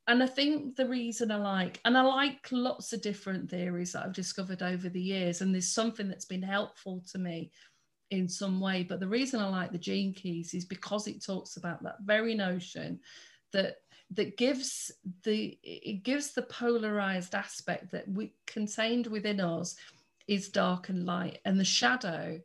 [0.07, 4.05] and I think the reason I like, and I like lots of different theories that
[4.05, 7.51] I've discovered over the years, and there's something that's been helpful to me
[8.11, 8.83] in some way.
[8.83, 12.35] But the reason I like the gene keys is because it talks about that very
[12.35, 12.99] notion
[13.53, 13.77] that
[14.11, 14.91] that gives
[15.23, 19.75] the it gives the polarized aspect that we contained within us
[20.27, 22.39] is dark and light and the shadow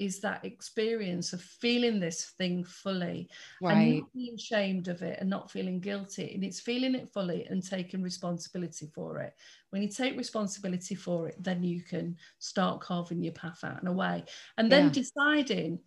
[0.00, 3.28] is that experience of feeling this thing fully
[3.60, 3.76] right.
[3.76, 6.32] and not being ashamed of it and not feeling guilty.
[6.34, 9.34] And it's feeling it fully and taking responsibility for it.
[9.68, 13.88] When you take responsibility for it, then you can start carving your path out and
[13.88, 14.24] away.
[14.56, 14.92] And then yeah.
[14.92, 15.78] deciding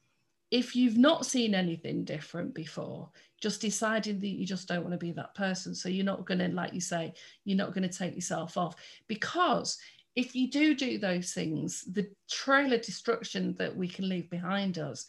[0.52, 3.10] if you've not seen anything different before,
[3.42, 5.74] just deciding that you just don't want to be that person.
[5.74, 8.76] So you're not going to, like you say, you're not going to take yourself off
[9.08, 9.80] because
[10.16, 14.78] if you do do those things, the trail of destruction that we can leave behind
[14.78, 15.06] us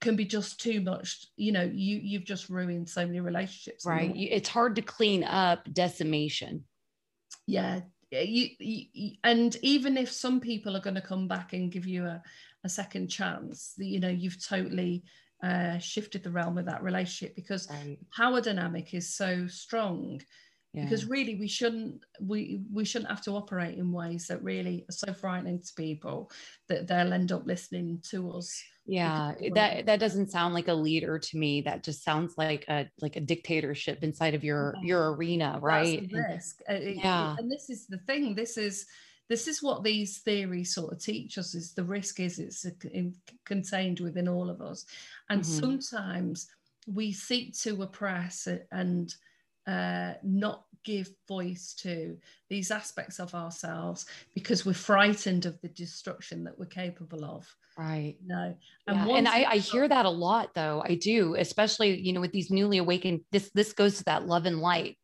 [0.00, 1.26] can be just too much.
[1.36, 3.84] You know, you you've just ruined so many relationships.
[3.84, 4.12] Right.
[4.14, 6.64] It's hard to clean up decimation.
[7.46, 7.80] Yeah.
[8.12, 12.04] You, you, and even if some people are going to come back and give you
[12.04, 12.22] a,
[12.64, 15.02] a second chance, you know, you've totally
[15.42, 17.98] uh, shifted the realm of that relationship because right.
[18.16, 20.20] power dynamic is so strong
[20.76, 20.84] yeah.
[20.84, 24.92] because really we shouldn't we we shouldn't have to operate in ways that really are
[24.92, 26.30] so frightening to people
[26.68, 31.18] that they'll end up listening to us yeah that that doesn't sound like a leader
[31.18, 34.88] to me that just sounds like a like a dictatorship inside of your yeah.
[34.88, 38.86] your arena right risk uh, yeah and this is the thing this is
[39.28, 43.12] this is what these theories sort of teach us is the risk is it's in,
[43.44, 44.84] contained within all of us
[45.30, 45.58] and mm-hmm.
[45.58, 46.48] sometimes
[46.86, 49.16] we seek to oppress and
[49.66, 52.16] uh, not give voice to
[52.48, 57.44] these aspects of ourselves because we're frightened of the destruction that we're capable of
[57.76, 58.14] right.
[58.24, 58.54] no
[58.86, 59.16] and, yeah.
[59.16, 60.82] and I, I hear that a lot though.
[60.86, 64.46] I do especially you know with these newly awakened this this goes to that love
[64.46, 64.96] and light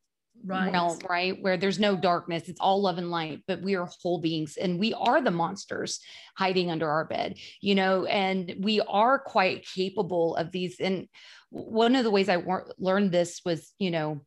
[0.47, 0.73] right.
[0.73, 1.43] realm, right?
[1.43, 2.49] Where there's no darkness.
[2.49, 5.99] It's all love and light but we are whole beings and we are the monsters
[6.39, 8.05] hiding under our bed you know?
[8.05, 10.79] And we are quite capable of these.
[10.79, 11.09] And
[11.51, 12.43] one of the ways i
[12.79, 14.23] learned this was you know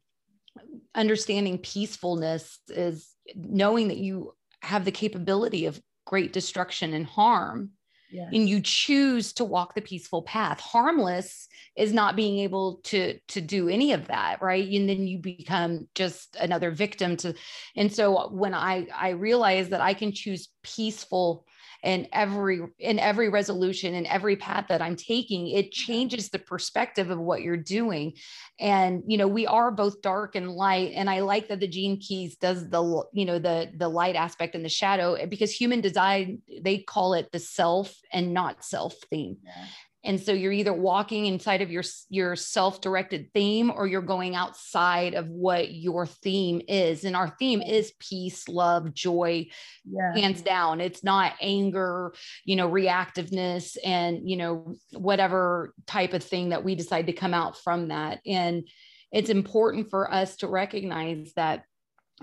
[0.93, 7.71] understanding peacefulness is knowing that you have the capability of great destruction and harm
[8.11, 8.29] yes.
[8.31, 13.41] and you choose to walk the peaceful path harmless is not being able to to
[13.41, 17.33] do any of that right and then you become just another victim to
[17.75, 21.45] and so when i i realize that i can choose peaceful
[21.83, 27.09] in every in every resolution and every path that i'm taking it changes the perspective
[27.09, 28.13] of what you're doing.
[28.59, 31.99] And you know we are both dark and light and i like that the gene
[31.99, 36.41] keys does the you know the the light aspect and the shadow because human design
[36.61, 39.37] they call it the self and not self theme.
[39.43, 39.65] Yeah.
[40.05, 45.15] And so you're either walking inside of your your self-directed theme or you're going outside
[45.15, 47.03] of what your theme is.
[47.03, 49.47] And our theme is peace, love, joy,
[49.83, 50.15] yeah.
[50.15, 50.79] hands down.
[50.79, 52.13] It's not anger,
[52.43, 57.33] you know, reactiveness and, you know, whatever type of thing that we decide to come
[57.33, 58.19] out from that.
[58.25, 58.67] And
[59.11, 61.63] it's important for us to recognize that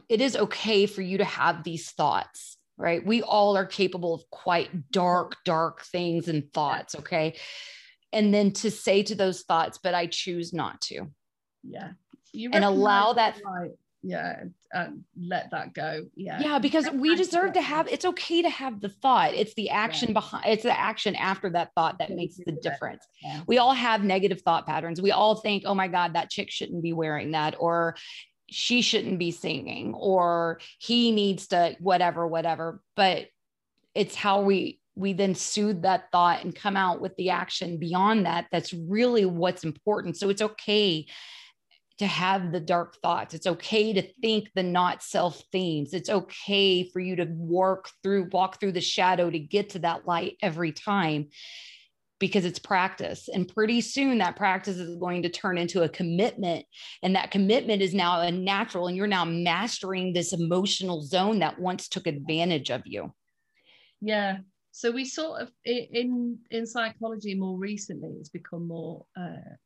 [0.08, 3.06] it is okay for you to have these thoughts right?
[3.06, 7.36] We all are capable of quite dark, dark things and thoughts, okay?
[8.12, 11.06] And then to say to those thoughts, but I choose not to.
[11.62, 11.90] Yeah.
[12.32, 13.40] You and allow that.
[13.46, 13.70] Right.
[14.02, 14.42] Yeah.
[14.74, 16.06] Um, let that go.
[16.16, 16.40] Yeah.
[16.40, 16.58] Yeah.
[16.58, 19.32] Because we deserve to have, it's okay to have the thought.
[19.32, 20.14] It's the action yeah.
[20.14, 23.06] behind, it's the action after that thought that makes the difference.
[23.22, 23.42] Yeah.
[23.46, 25.00] We all have negative thought patterns.
[25.00, 27.54] We all think, oh my God, that chick shouldn't be wearing that.
[27.60, 27.94] Or
[28.52, 32.80] she shouldn't be singing or he needs to whatever whatever.
[32.96, 33.28] But
[33.94, 38.26] it's how we we then soothe that thought and come out with the action beyond
[38.26, 40.18] that that's really what's important.
[40.18, 41.06] So it's okay
[41.98, 43.32] to have the dark thoughts.
[43.32, 45.94] It's okay to think the not self themes.
[45.94, 50.06] It's okay for you to work through walk through the shadow to get to that
[50.06, 51.28] light every time
[52.22, 53.28] because it's practice.
[53.28, 56.64] And pretty soon that practice is going to turn into a commitment.
[57.02, 61.58] And that commitment is now a natural, and you're now mastering this emotional zone that
[61.58, 63.12] once took advantage of you.
[64.00, 64.38] Yeah.
[64.70, 69.56] So we sort of in in psychology more recently, it's become more uh,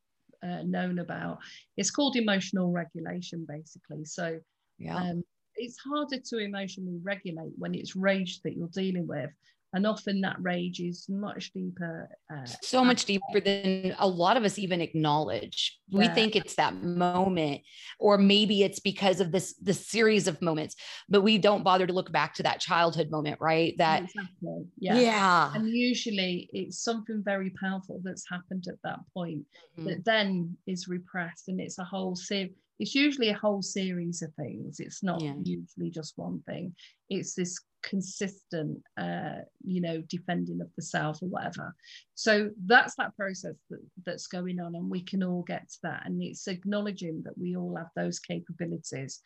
[0.42, 1.40] uh, known about.
[1.76, 4.07] It's called emotional regulation, basically.
[4.07, 4.40] So
[4.78, 4.96] yeah.
[4.96, 5.22] Um,
[5.57, 9.30] it's harder to emotionally regulate when it's rage that you're dealing with
[9.76, 14.42] and often that rage is much deeper uh, so much deeper than a lot of
[14.42, 15.98] us even acknowledge yeah.
[15.98, 17.60] we think it's that moment
[18.00, 20.74] or maybe it's because of this the series of moments
[21.10, 24.64] but we don't bother to look back to that childhood moment right that exactly.
[24.78, 29.44] yeah yeah and usually it's something very powerful that's happened at that point
[29.78, 29.88] mm-hmm.
[29.88, 34.32] that then is repressed and it's a whole series it's usually a whole series of
[34.34, 35.34] things it's not yeah.
[35.42, 36.74] usually just one thing
[37.10, 41.74] it's this consistent uh, you know defending of the self or whatever.
[42.14, 46.03] So that's that process that, that's going on and we can all get to that.
[46.05, 49.22] And it's acknowledging that we all have those capabilities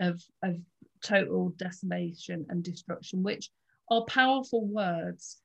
[0.00, 0.56] of of
[1.04, 3.50] total decimation and destruction which
[3.90, 5.38] are powerful words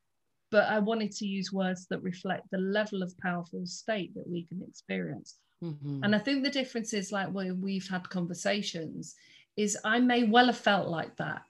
[0.52, 4.46] but i wanted to use words that reflect the level of powerful state that we
[4.46, 5.36] can experience.
[5.64, 6.04] Mm-hmm.
[6.04, 9.16] and i think the difference is like when we've had conversations
[9.56, 11.44] is i may well have felt like that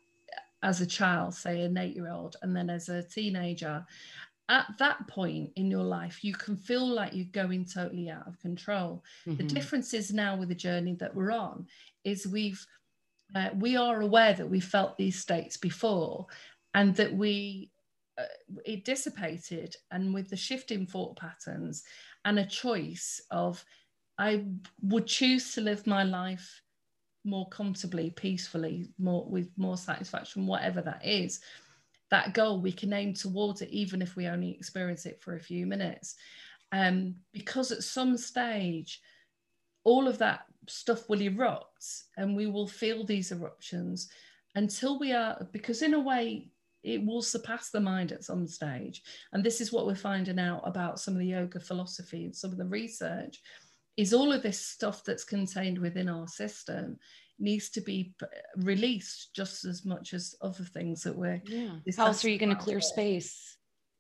[0.66, 3.86] as a child, say an eight year old, and then as a teenager,
[4.50, 8.40] at that point in your life, you can feel like you're going totally out of
[8.40, 9.04] control.
[9.28, 9.38] Mm-hmm.
[9.38, 11.68] The difference is now with the journey that we're on,
[12.04, 12.66] is we've
[13.36, 16.26] uh, we are aware that we felt these states before,
[16.74, 17.70] and that we
[18.18, 18.24] uh,
[18.66, 21.84] it dissipated, and with the shifting thought patterns
[22.26, 23.64] and a choice of
[24.18, 24.46] I
[24.82, 26.62] would choose to live my life
[27.26, 31.40] more comfortably, peacefully, more with more satisfaction, whatever that is,
[32.12, 35.42] that goal we can aim towards it, even if we only experience it for a
[35.42, 36.16] few minutes.
[36.72, 39.02] Um, because at some stage,
[39.84, 41.86] all of that stuff will erupt
[42.18, 44.10] and we will feel these eruptions
[44.56, 46.48] until we are, because in a way,
[46.84, 49.02] it will surpass the mind at some stage.
[49.34, 52.52] And this is what we're finding out about some of the yoga philosophy and some
[52.52, 53.42] of the research
[53.98, 56.98] is all of this stuff that's contained within our system
[57.40, 58.14] needs to be
[58.58, 61.76] released just as much as other things that we're yeah.
[61.98, 63.58] how else are you going to clear space?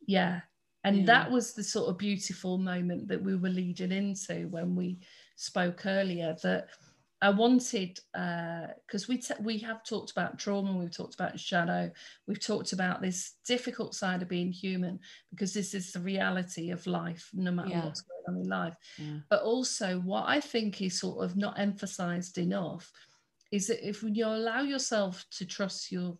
[0.07, 0.41] yeah.
[0.85, 1.05] And yeah.
[1.05, 4.99] that was the sort of beautiful moment that we were leading into when we
[5.35, 6.67] spoke earlier that
[7.25, 11.89] I wanted because uh, we t- we have talked about trauma, we've talked about shadow,
[12.27, 14.99] we've talked about this difficult side of being human
[15.31, 17.85] because this is the reality of life, no matter yeah.
[17.85, 18.75] what's going on in life.
[18.99, 19.17] Yeah.
[19.27, 22.91] But also, what I think is sort of not emphasized enough
[23.51, 26.19] is that if you allow yourself to trust your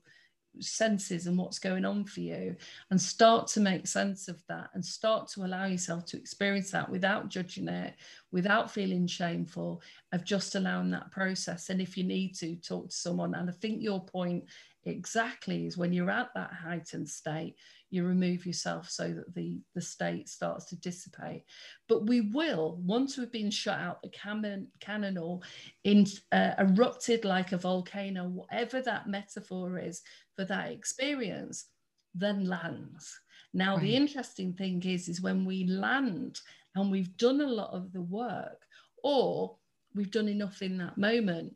[0.60, 2.56] senses and what's going on for you
[2.92, 6.90] and start to make sense of that and start to allow yourself to experience that
[6.90, 7.96] without judging it
[8.36, 9.82] without feeling shameful
[10.12, 11.70] of just allowing that process.
[11.70, 13.34] And if you need to talk to someone.
[13.34, 14.44] And i think your point
[14.86, 17.56] exactly is when you're at that heightened state
[17.90, 21.44] you remove yourself so that the the state starts to dissipate
[21.88, 25.40] but we will once we've been shut out the cannon cannon or
[25.84, 30.02] in uh, erupted like a volcano whatever that metaphor is
[30.36, 31.66] for that experience
[32.14, 33.20] then lands
[33.54, 33.84] now right.
[33.84, 36.40] the interesting thing is is when we land
[36.76, 38.62] and we've done a lot of the work
[39.04, 39.56] or
[39.96, 41.56] we've done enough in that moment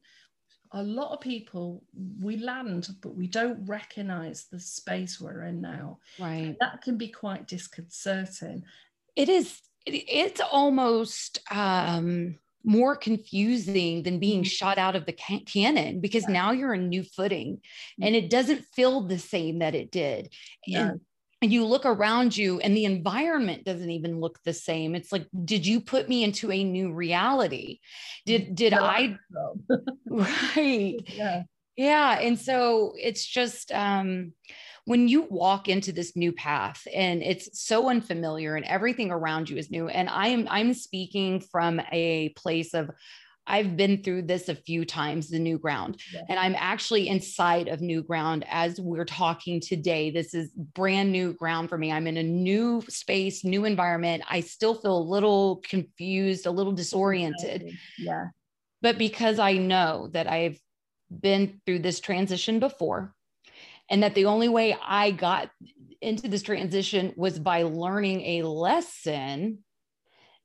[0.73, 1.83] a lot of people
[2.21, 7.07] we land but we don't recognize the space we're in now right that can be
[7.07, 8.63] quite disconcerting
[9.15, 14.47] it is it, it's almost um more confusing than being mm-hmm.
[14.47, 16.33] shot out of the can- cannon because yeah.
[16.33, 18.03] now you're in new footing mm-hmm.
[18.03, 20.31] and it doesn't feel the same that it did
[20.67, 20.89] yeah.
[20.89, 21.01] and
[21.41, 24.95] and you look around you and the environment doesn't even look the same.
[24.95, 27.79] It's like did you put me into a new reality?
[28.25, 29.17] Did did no, i
[30.09, 30.99] right.
[31.07, 31.43] Yeah.
[31.75, 34.33] Yeah and so it's just um
[34.85, 39.55] when you walk into this new path and it's so unfamiliar and everything around you
[39.55, 42.89] is new and i am i'm speaking from a place of
[43.49, 46.21] I've been through this a few times, the new ground, yeah.
[46.29, 50.11] and I'm actually inside of new ground as we're talking today.
[50.11, 51.91] This is brand new ground for me.
[51.91, 54.23] I'm in a new space, new environment.
[54.29, 57.75] I still feel a little confused, a little disoriented.
[57.97, 58.27] Yeah.
[58.81, 60.59] But because I know that I've
[61.09, 63.13] been through this transition before,
[63.89, 65.49] and that the only way I got
[66.01, 69.63] into this transition was by learning a lesson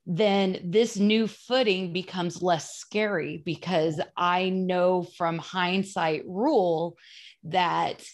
[0.06, 6.96] then this new footing becomes less scary because I know from hindsight rule
[7.44, 8.04] that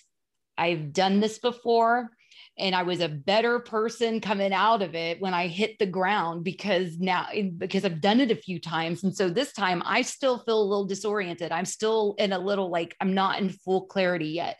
[0.57, 2.11] I've done this before
[2.57, 6.45] and I was a better person coming out of it when I hit the ground
[6.45, 7.26] because now
[7.57, 10.62] because I've done it a few times and so this time I still feel a
[10.62, 11.51] little disoriented.
[11.51, 14.59] I'm still in a little like I'm not in full clarity yet.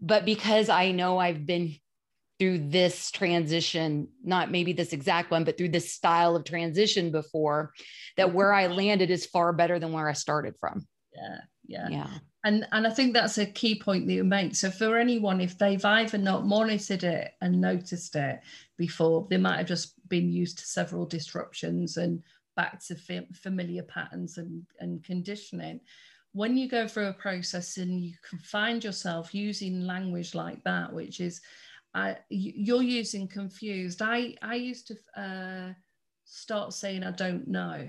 [0.00, 1.76] But because I know I've been
[2.38, 7.72] through this transition, not maybe this exact one, but through this style of transition before,
[8.16, 10.86] that where I landed is far better than where I started from.
[11.14, 12.10] Yeah, yeah, yeah.
[12.44, 14.56] and and I think that's a key point that you make.
[14.56, 18.40] So for anyone, if they've either not monitored it and noticed it
[18.76, 22.20] before, they might have just been used to several disruptions and
[22.56, 22.96] back to
[23.32, 25.80] familiar patterns and, and conditioning.
[26.32, 30.92] When you go through a process and you can find yourself using language like that,
[30.92, 31.40] which is,
[31.94, 34.02] I, you're using confused.
[34.02, 35.72] I I used to uh,
[36.24, 37.88] start saying I don't know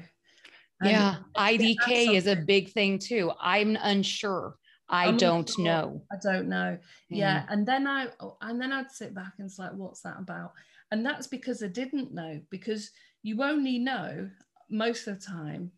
[0.83, 3.31] yeah, IDK is a big thing too.
[3.39, 4.57] I'm unsure.
[4.89, 5.65] I I'm don't unsure.
[5.65, 6.01] know.
[6.11, 6.77] I don't know.
[7.09, 7.17] Yeah.
[7.17, 7.45] yeah.
[7.49, 8.07] And then I
[8.41, 10.53] and then I'd sit back and it's like, what's that about?
[10.91, 12.91] And that's because I didn't know, because
[13.23, 14.29] you only know
[14.69, 15.71] most of the time.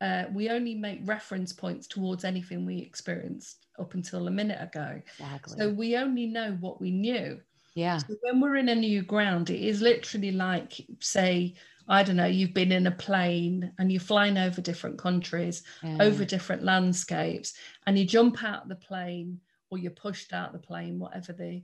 [0.00, 5.02] Uh, we only make reference points towards anything we experienced up until a minute ago.
[5.18, 5.58] Exactly.
[5.58, 7.40] So we only know what we knew.
[7.78, 7.98] Yeah.
[7.98, 11.54] So when we're in a new ground, it is literally like, say,
[11.88, 15.98] I don't know, you've been in a plane and you're flying over different countries, yeah.
[16.00, 17.54] over different landscapes,
[17.86, 21.62] and you jump out the plane or you're pushed out the plane, whatever the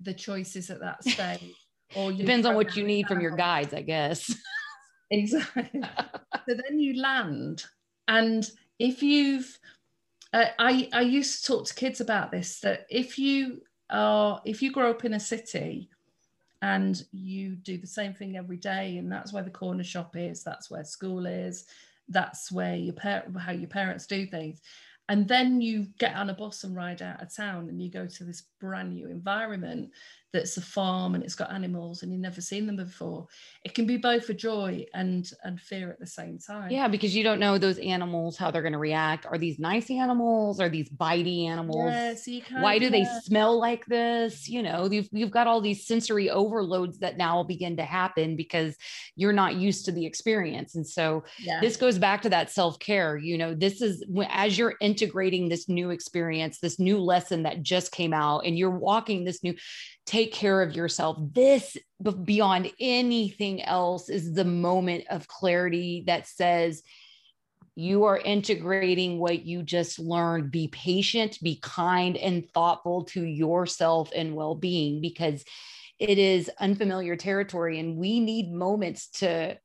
[0.00, 1.52] the choice is at that stage.
[1.94, 4.34] Or depends on what you need from your guides, I guess.
[5.12, 5.80] exactly.
[5.80, 5.80] so
[6.68, 7.64] then you land,
[8.08, 8.44] and
[8.80, 9.56] if you've
[10.32, 14.62] uh, I, I used to talk to kids about this that if you are if
[14.62, 15.88] you grow up in a city
[16.62, 20.42] and you do the same thing every day and that's where the corner shop is
[20.42, 21.66] that's where school is
[22.08, 24.60] that's where your parent how your parents do things
[25.08, 28.06] and then you get on a bus and ride out of town and you go
[28.06, 29.90] to this brand new environment
[30.36, 33.26] that's a farm and it's got animals and you've never seen them before
[33.64, 36.70] it can be both a joy and and fear at the same time.
[36.70, 39.26] Yeah because you don't know those animals how they're going to react.
[39.26, 40.60] Are these nice animals?
[40.60, 41.90] Are these bitey animals?
[41.92, 44.48] Yes, why do they smell like this?
[44.48, 48.76] You know you've, you've got all these sensory overloads that now begin to happen because
[49.16, 50.74] you're not used to the experience.
[50.74, 51.60] And so yeah.
[51.60, 55.90] this goes back to that self-care you know this is as you're integrating this new
[55.90, 59.54] experience this new lesson that just came out and you're walking this new
[60.06, 61.16] take care of yourself.
[61.32, 61.76] This,
[62.24, 66.82] beyond anything else, is the moment of clarity that says,
[67.78, 70.50] you are integrating what you just learned.
[70.50, 75.44] Be patient, be kind, and thoughtful to yourself and well being because
[75.98, 79.58] it is unfamiliar territory and we need moments to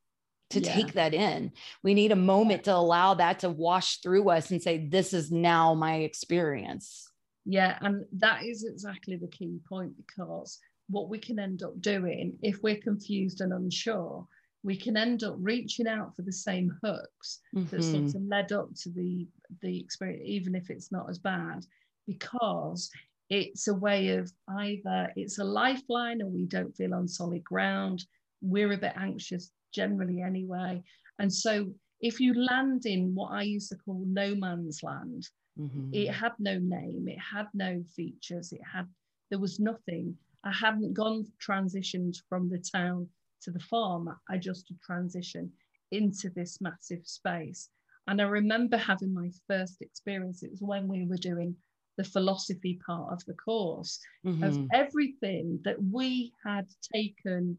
[0.49, 0.73] to yeah.
[0.73, 1.51] take that in
[1.83, 5.31] we need a moment to allow that to wash through us and say this is
[5.31, 7.09] now my experience
[7.45, 12.37] yeah, and that is exactly the key point because what we can end up doing
[12.41, 14.27] if we're confused and unsure,
[14.63, 17.75] we can end up reaching out for the same hooks mm-hmm.
[17.75, 19.27] that sort of led up to the
[19.61, 21.65] the experience, even if it's not as bad,
[22.07, 22.89] because
[23.29, 28.03] it's a way of either it's a lifeline or we don't feel on solid ground.
[28.41, 30.83] We're a bit anxious generally anyway.
[31.17, 31.71] And so
[32.01, 35.27] if you land in what I used to call no man's land,
[35.59, 35.89] Mm-hmm.
[35.93, 38.87] It had no name, it had no features, it had
[39.29, 40.15] there was nothing.
[40.43, 43.07] I hadn't gone transitioned from the town
[43.43, 44.13] to the farm.
[44.29, 45.49] I just transitioned
[45.91, 47.69] into this massive space.
[48.07, 50.43] And I remember having my first experience.
[50.43, 51.55] It was when we were doing
[51.97, 54.43] the philosophy part of the course mm-hmm.
[54.43, 57.57] of everything that we had taken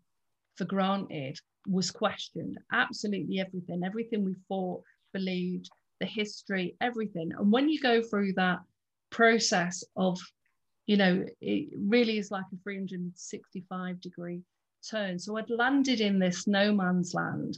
[0.56, 2.58] for granted was questioned.
[2.72, 4.82] Absolutely everything, everything we thought,
[5.12, 5.70] believed,
[6.02, 7.30] the history, everything.
[7.38, 8.58] And when you go through that
[9.10, 10.18] process of,
[10.86, 14.42] you know, it really is like a 365 degree
[14.90, 15.20] turn.
[15.20, 17.56] So I'd landed in this no man's land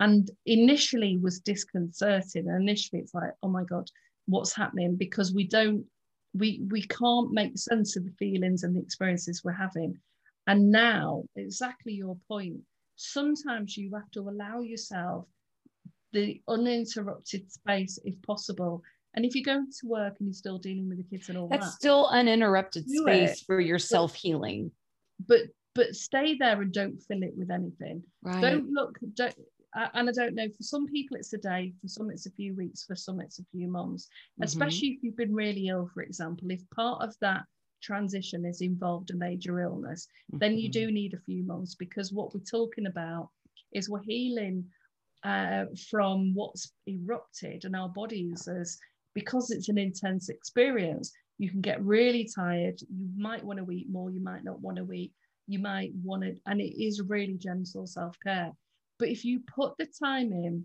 [0.00, 2.46] and initially was disconcerted.
[2.46, 3.88] And initially it's like, oh my God,
[4.26, 4.96] what's happening?
[4.96, 5.84] Because we don't,
[6.36, 9.96] we we can't make sense of the feelings and the experiences we're having.
[10.48, 12.56] And now, exactly your point,
[12.96, 15.26] sometimes you have to allow yourself
[16.14, 18.82] the uninterrupted space if possible.
[19.14, 21.48] And if you're going to work and you're still dealing with the kids and all
[21.48, 21.60] that.
[21.60, 23.44] that's that, still uninterrupted space it.
[23.46, 24.70] for your self healing.
[25.28, 25.42] But
[25.74, 28.02] but stay there and don't fill it with anything.
[28.22, 28.40] Right.
[28.40, 28.98] Don't look.
[29.14, 29.34] Don't.
[29.74, 30.46] And I don't know.
[30.46, 31.74] For some people, it's a day.
[31.82, 32.84] For some, it's a few weeks.
[32.84, 34.04] For some, it's a few months.
[34.06, 34.44] Mm-hmm.
[34.44, 36.48] Especially if you've been really ill, for example.
[36.50, 37.42] If part of that
[37.82, 40.38] transition is involved a major illness, mm-hmm.
[40.38, 40.86] then you mm-hmm.
[40.86, 43.30] do need a few months because what we're talking about
[43.72, 44.64] is we're healing
[45.24, 48.78] uh, from what's erupted and our bodies as
[49.14, 53.90] because it's an intense experience you can get really tired you might want to eat
[53.90, 55.12] more you might not want to eat
[55.46, 58.52] you might want to and it is really gentle self-care.
[58.98, 60.64] But if you put the time in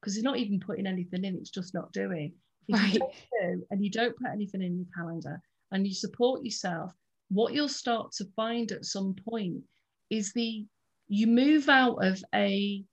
[0.00, 2.32] because it's not even putting anything in it's just not doing.
[2.68, 2.94] If right.
[2.94, 3.00] you
[3.40, 5.40] do and you don't put anything in your calendar
[5.72, 6.92] and you support yourself
[7.28, 9.62] what you'll start to find at some point
[10.10, 10.64] is the
[11.08, 12.84] you move out of a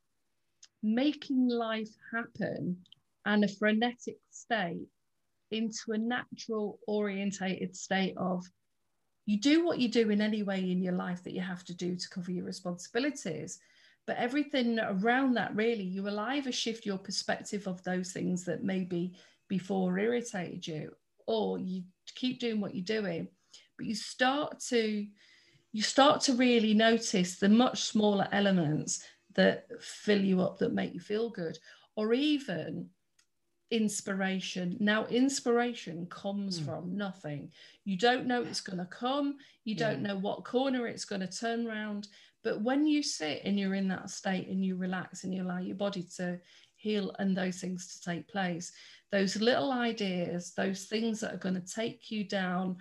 [0.83, 2.77] making life happen
[3.25, 4.87] and a frenetic state
[5.51, 8.45] into a natural orientated state of
[9.25, 11.73] you do what you do in any way in your life that you have to
[11.73, 13.59] do to cover your responsibilities.
[14.05, 18.63] But everything around that really you will either shift your perspective of those things that
[18.63, 19.13] maybe
[19.47, 20.91] before irritated you
[21.25, 21.83] or you
[22.15, 23.29] keep doing what you're doing.
[23.77, 25.07] But you start to
[25.71, 29.03] you start to really notice the much smaller elements
[29.35, 31.57] that fill you up that make you feel good
[31.95, 32.89] or even
[33.71, 34.77] inspiration.
[34.79, 36.65] Now, inspiration comes mm.
[36.65, 37.51] from nothing.
[37.85, 41.27] You don't know it's going to come, you don't know what corner it's going to
[41.27, 42.07] turn around.
[42.43, 45.59] But when you sit and you're in that state and you relax and you allow
[45.59, 46.39] your body to
[46.75, 48.73] heal and those things to take place,
[49.11, 52.77] those little ideas, those things that are going to take you down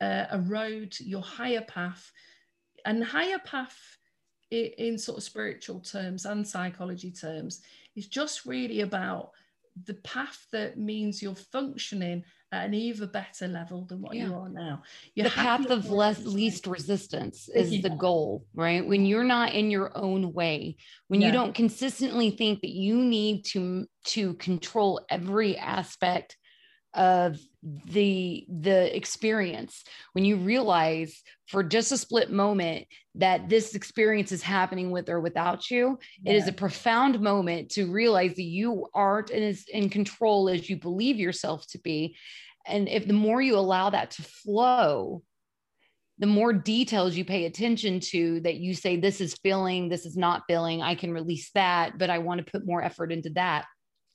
[0.00, 2.12] uh, a road, your higher path,
[2.84, 3.96] and higher path
[4.52, 7.62] in, in sort of spiritual terms and psychology terms
[7.96, 9.30] is just really about
[9.86, 12.22] the path that means you're functioning
[12.52, 14.26] at an even better level than what yeah.
[14.26, 14.82] you are now.
[15.14, 17.80] You're the path of less least resistance is yeah.
[17.80, 18.86] the goal, right?
[18.86, 20.76] When you're not in your own way,
[21.08, 21.28] when yeah.
[21.28, 26.36] you don't consistently think that you need to to control every aspect
[26.94, 27.38] of
[27.86, 29.84] the the experience.
[30.12, 35.20] When you realize for just a split moment that this experience is happening with or
[35.20, 36.32] without you yeah.
[36.32, 40.76] it is a profound moment to realize that you aren't as in control as you
[40.76, 42.16] believe yourself to be.
[42.66, 45.22] And if the more you allow that to flow
[46.18, 50.16] the more details you pay attention to that you say this is feeling this is
[50.16, 53.64] not feeling i can release that but i want to put more effort into that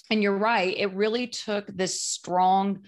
[0.10, 2.80] and you're right it really took this strong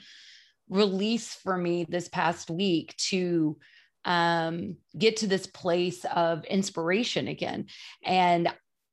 [0.70, 3.57] release for me this past week to
[4.05, 7.65] um, get to this place of inspiration again.
[8.03, 8.51] And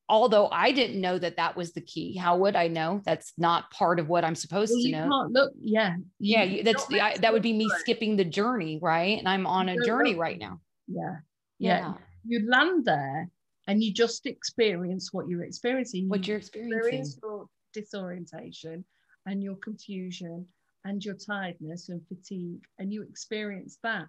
[0.09, 3.03] although I didn't know that that was the key, how would I know?
[3.05, 5.29] That's not part of what I'm supposed well, to know.
[5.31, 9.19] Look, yeah, yeah, that's I, that would be me skipping the journey, right?
[9.19, 10.61] And I'm on a journey right now.
[10.89, 11.17] Yeah,
[11.59, 11.79] yeah.
[11.79, 11.95] yeah.
[12.27, 13.29] You land there
[13.67, 16.09] and you just experience what you're experiencing.
[16.09, 16.79] What you're experiencing.
[16.79, 17.47] Experience your
[17.77, 18.85] disorientation
[19.27, 20.47] and your confusion
[20.85, 24.07] and your tiredness and fatigue and you experience that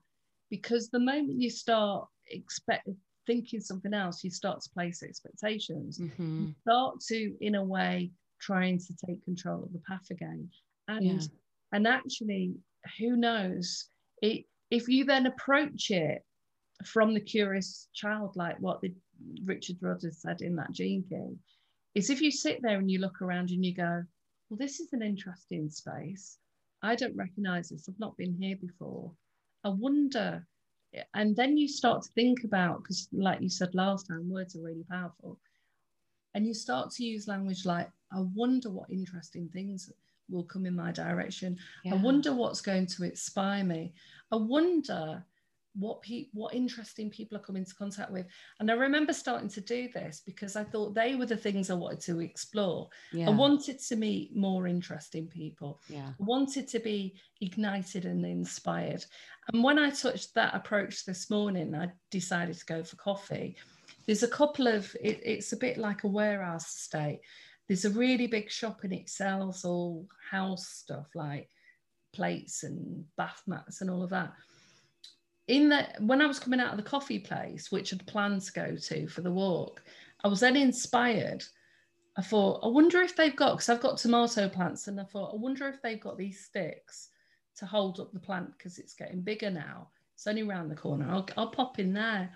[0.50, 2.88] because the moment you start expect
[3.26, 6.46] thinking something else you start to place expectations mm-hmm.
[6.46, 8.10] you start to in a way
[8.40, 10.48] trying to take control of the path again
[10.88, 11.28] and yeah.
[11.74, 12.54] and actually
[12.98, 13.90] who knows
[14.22, 16.22] it, if you then approach it
[16.86, 18.94] from the curious child like what the
[19.46, 21.36] richard Rudd said in that gene key
[21.98, 24.04] is if you sit there and you look around and you go
[24.50, 26.38] well this is an interesting space
[26.84, 27.90] I don't recognize this.
[27.90, 29.12] I've not been here before.
[29.64, 30.46] I wonder.
[31.14, 34.62] And then you start to think about, because like you said last time, words are
[34.62, 35.40] really powerful.
[36.34, 39.92] And you start to use language like, I wonder what interesting things
[40.30, 41.58] will come in my direction.
[41.84, 41.96] Yeah.
[41.96, 43.94] I wonder what's going to inspire me.
[44.32, 45.24] I wonder
[45.78, 48.26] what pe- what interesting people are coming into contact with.
[48.60, 51.74] And i remember starting to do this because i thought they were the things i
[51.74, 52.90] wanted to explore.
[53.12, 53.28] Yeah.
[53.28, 55.80] i wanted to meet more interesting people.
[55.88, 56.10] Yeah.
[56.10, 59.06] i wanted to be ignited and inspired.
[59.54, 63.56] And when i touched that approach this morning i decided to go for coffee.
[64.06, 67.20] There's a couple of it, it's a bit like a warehouse estate.
[67.68, 71.50] There's a really big shop and it sells all house stuff like
[72.14, 74.34] plates and bath mats and all of that
[75.48, 78.52] in the when I was coming out of the coffee place, which I'd planned to
[78.52, 79.82] go to for the walk,
[80.24, 81.44] I was then inspired.
[82.18, 85.34] I thought, I wonder if they've got because I've got tomato plants, and I thought,
[85.34, 87.10] I wonder if they've got these sticks
[87.58, 89.90] to hold up the plant because it's getting bigger now.
[90.16, 91.08] It's only around the corner.
[91.10, 92.32] I'll, I'll pop in there.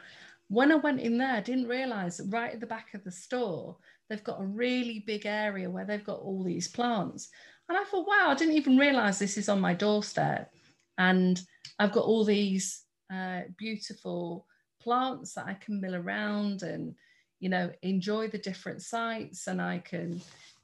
[0.50, 3.12] When I went in there, I didn't realize that right at the back of the
[3.12, 3.78] store,
[4.10, 7.30] they've got a really big area where they've got all these plants.
[7.70, 10.52] And I thought, wow, I didn't even realize this is on my doorstep.
[10.98, 11.42] And
[11.80, 14.46] I've got all these uh, beautiful
[14.82, 16.96] plants that I can mill around and,
[17.40, 20.22] you know, enjoy the different sights and I can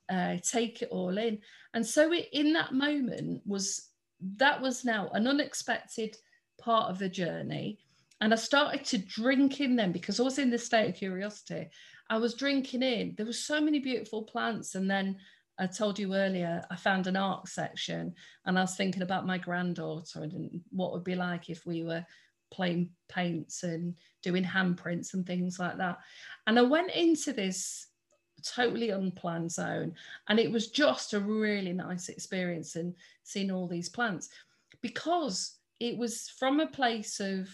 [0.10, 1.40] uh, take it all in.
[1.74, 3.90] And so it, in that moment was,
[4.38, 6.18] that was now an unexpected
[6.60, 7.80] part of the journey.
[8.22, 11.68] And I started to drink in them because I was in this state of curiosity.
[12.10, 13.14] I was drinking in.
[13.16, 14.74] There were so many beautiful plants.
[14.74, 15.18] And then
[15.60, 18.14] I told you earlier, I found an art section
[18.46, 22.06] and I was thinking about my granddaughter and what would be like if we were
[22.52, 26.00] playing paints and doing handprints and things like that.
[26.46, 27.88] And I went into this
[28.44, 29.94] totally unplanned zone
[30.30, 32.94] and it was just a really nice experience and
[33.24, 34.30] seeing all these plants
[34.82, 37.50] because it was from a place of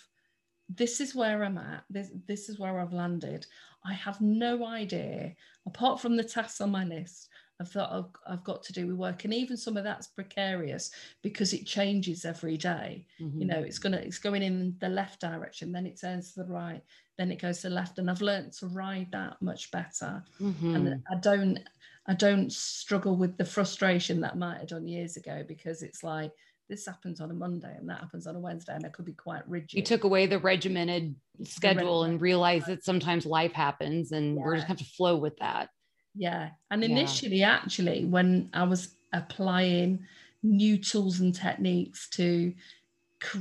[0.70, 3.46] this is where I'm at, this, this is where I've landed.
[3.86, 5.34] I have no idea,
[5.66, 7.30] apart from the tasks on my list,
[7.64, 10.92] I've I've, I've, got to do with work, and even some of that's precarious
[11.22, 13.06] because it changes every day.
[13.22, 13.42] Mm-hmm.
[13.42, 16.52] You know, it's gonna it's going in the left direction, then it turns to the
[16.52, 16.82] right,
[17.18, 20.24] then it goes to the left, and I've learned to ride that much better.
[20.42, 20.76] Mm-hmm.
[20.76, 21.60] And I don't
[22.08, 26.04] I don't struggle with the frustration that I might have done years ago because it's
[26.04, 26.32] like
[26.70, 29.14] this happens on a Monday and that happens on a Wednesday, and I could be
[29.14, 29.74] quite rigid.
[29.74, 34.44] You took away the regimented schedule the and realized that sometimes life happens, and yeah.
[34.44, 35.70] we're just have to flow with that.
[36.16, 36.50] Yeah.
[36.70, 37.54] And initially, yeah.
[37.54, 40.06] actually, when I was applying
[40.44, 42.54] new tools and techniques to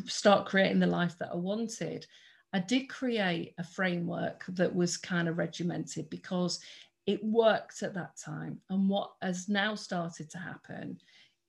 [0.06, 2.06] start creating the life that I wanted,
[2.52, 6.60] I did create a framework that was kind of regimented because
[7.06, 8.58] it worked at that time.
[8.70, 10.98] And what has now started to happen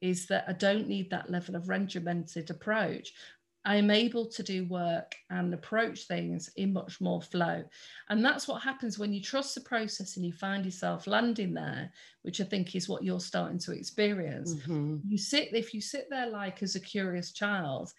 [0.02, 3.14] is that I don't need that level of regimented approach.
[3.66, 7.64] I'm able to do work and approach things in much more flow.
[8.10, 11.92] And that's what happens when you trust the process and you find yourself landing there,
[12.24, 14.54] which I think is what you're starting to experience.
[14.56, 14.98] Mm-hmm.
[15.08, 17.94] You sit, if you sit there like as a curious child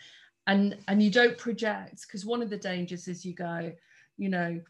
[0.47, 3.73] and and you don't project, because one of the dangers is you go,
[4.19, 4.61] you know,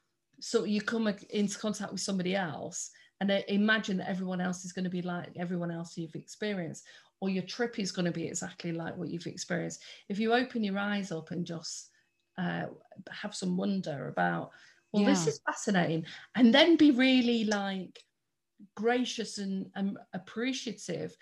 [0.40, 2.90] so you come into contact with somebody else
[3.20, 6.84] and imagine that everyone else is going to be like everyone else you've experienced
[7.20, 9.82] or your trip is going to be exactly like what you've experienced.
[10.08, 11.90] If you open your eyes up and just
[12.38, 12.66] uh,
[13.10, 14.50] have some wonder about,
[14.92, 15.10] well, yeah.
[15.10, 16.04] this is fascinating,
[16.34, 18.00] and then be really like
[18.74, 21.16] gracious and, and appreciative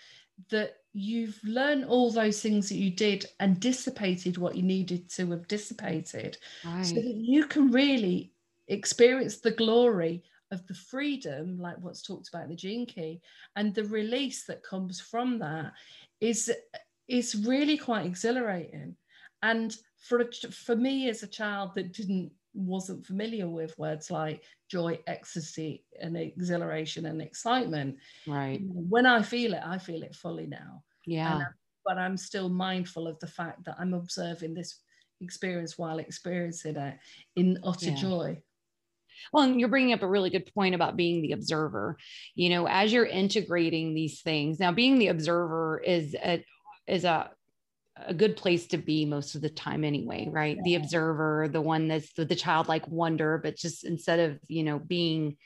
[0.49, 5.29] that you've learned all those things that you did and dissipated what you needed to
[5.31, 6.85] have dissipated right.
[6.85, 8.31] so that you can really
[8.67, 10.23] experience the glory
[10.53, 13.21] of the freedom, like what's talked about the gene key,
[13.55, 15.73] and the release that comes from that
[16.21, 16.51] is
[17.07, 18.95] is really quite exhilarating.
[19.41, 24.99] And for for me as a child that didn't wasn't familiar with words like joy,
[25.07, 27.97] ecstasy, and exhilaration and excitement.
[28.27, 28.61] Right.
[28.63, 30.83] When I feel it, I feel it fully now.
[31.05, 31.45] Yeah.
[31.85, 34.79] But I'm still mindful of the fact that I'm observing this
[35.21, 36.97] experience while experiencing it
[37.35, 37.95] in utter yeah.
[37.95, 38.41] joy.
[39.31, 41.97] Well, and you're bringing up a really good point about being the observer.
[42.35, 46.43] You know, as you're integrating these things, now being the observer is a
[46.87, 47.31] is a
[48.07, 50.61] a good place to be most of the time anyway right yeah.
[50.63, 54.79] the observer the one that's the, the childlike wonder but just instead of you know
[54.79, 55.37] being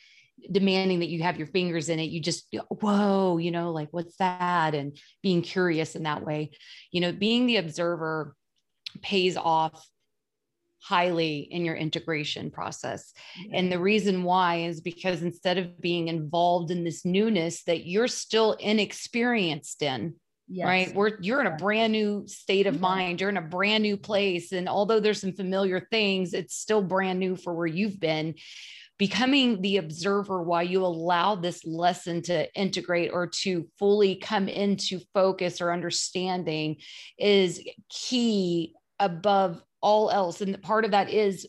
[0.51, 4.15] demanding that you have your fingers in it you just whoa you know like what's
[4.17, 6.51] that and being curious in that way
[6.91, 8.33] you know being the observer
[9.01, 9.85] pays off
[10.87, 13.13] highly in your integration process.
[13.51, 18.07] And the reason why is because instead of being involved in this newness that you're
[18.07, 20.15] still inexperienced in,
[20.47, 20.65] yes.
[20.65, 20.95] right?
[20.95, 24.53] We're you're in a brand new state of mind, you're in a brand new place.
[24.53, 28.35] And although there's some familiar things, it's still brand new for where you've been.
[28.97, 35.01] Becoming the observer while you allow this lesson to integrate or to fully come into
[35.13, 36.77] focus or understanding
[37.19, 40.41] is key above all else.
[40.41, 41.47] And part of that is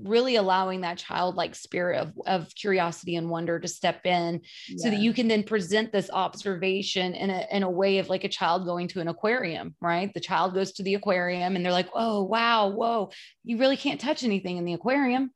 [0.00, 4.76] really allowing that childlike spirit of, of curiosity and wonder to step in yeah.
[4.78, 8.24] so that you can then present this observation in a, in a way of like
[8.24, 10.12] a child going to an aquarium, right?
[10.12, 13.12] The child goes to the aquarium and they're like, oh, wow, whoa,
[13.44, 15.30] you really can't touch anything in the aquarium.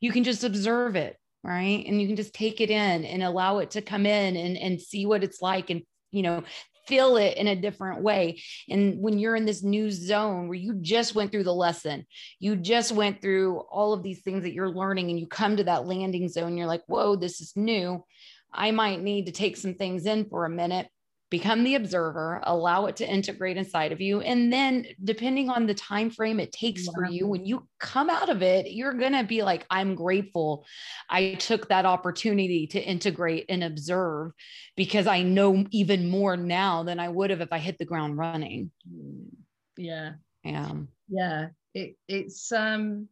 [0.00, 1.84] You can just observe it, right?
[1.84, 4.80] And you can just take it in and allow it to come in and, and
[4.80, 5.82] see what it's like and
[6.12, 6.44] you know
[6.86, 8.42] feel it in a different way.
[8.68, 12.06] And when you're in this new zone where you just went through the lesson,
[12.38, 15.64] you just went through all of these things that you're learning, and you come to
[15.64, 18.04] that landing zone, you're like, whoa, this is new.
[18.52, 20.88] I might need to take some things in for a minute
[21.38, 25.74] become the observer allow it to integrate inside of you and then depending on the
[25.74, 29.24] time frame it takes for you when you come out of it you're going to
[29.24, 30.64] be like i'm grateful
[31.10, 34.30] i took that opportunity to integrate and observe
[34.76, 38.16] because i know even more now than i would have if i hit the ground
[38.16, 38.70] running.
[39.76, 40.12] Yeah.
[40.44, 40.72] Yeah.
[41.08, 41.48] Yeah.
[41.74, 43.08] It, it's um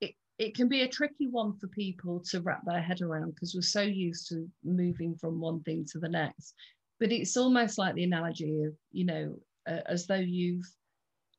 [0.00, 3.54] it, it can be a tricky one for people to wrap their head around because
[3.54, 6.54] we're so used to moving from one thing to the next
[6.98, 9.34] but it's almost like the analogy of you know
[9.68, 10.70] uh, as though you've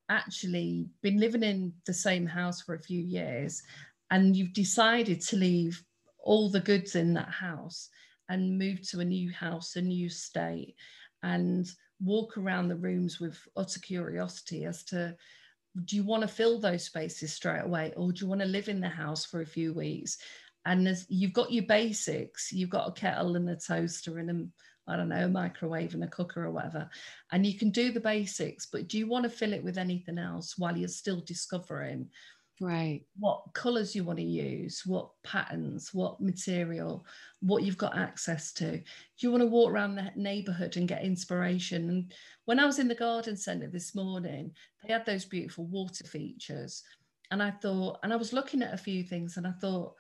[0.10, 3.62] actually been living in the same house for a few years
[4.12, 5.84] and you've decided to leave
[6.20, 7.90] all the goods in that house
[8.30, 10.76] and move to a new house a new state
[11.24, 11.68] and
[12.02, 15.16] walk around the rooms with utter curiosity as to
[15.86, 18.70] do you want to fill those spaces straight away or do you want to live
[18.70, 20.18] in the house for a few weeks?
[20.66, 24.48] And you've got your basics you've got a kettle and a toaster and a
[24.88, 26.90] I don't know, a microwave and a cooker or whatever.
[27.32, 30.18] And you can do the basics, but do you want to fill it with anything
[30.18, 32.10] else while you're still discovering
[32.62, 33.02] right.
[33.20, 37.06] what colors you want to use what patterns what material
[37.42, 38.78] what you've got access to?
[38.78, 38.84] Do
[39.20, 41.90] you want to walk around the neighborhood and get inspiration?
[41.90, 42.14] And
[42.46, 44.52] when i was in the garden center this morning
[44.84, 46.84] they had those beautiful water features.
[47.32, 49.94] And i thought and i was looking at a few things and i thought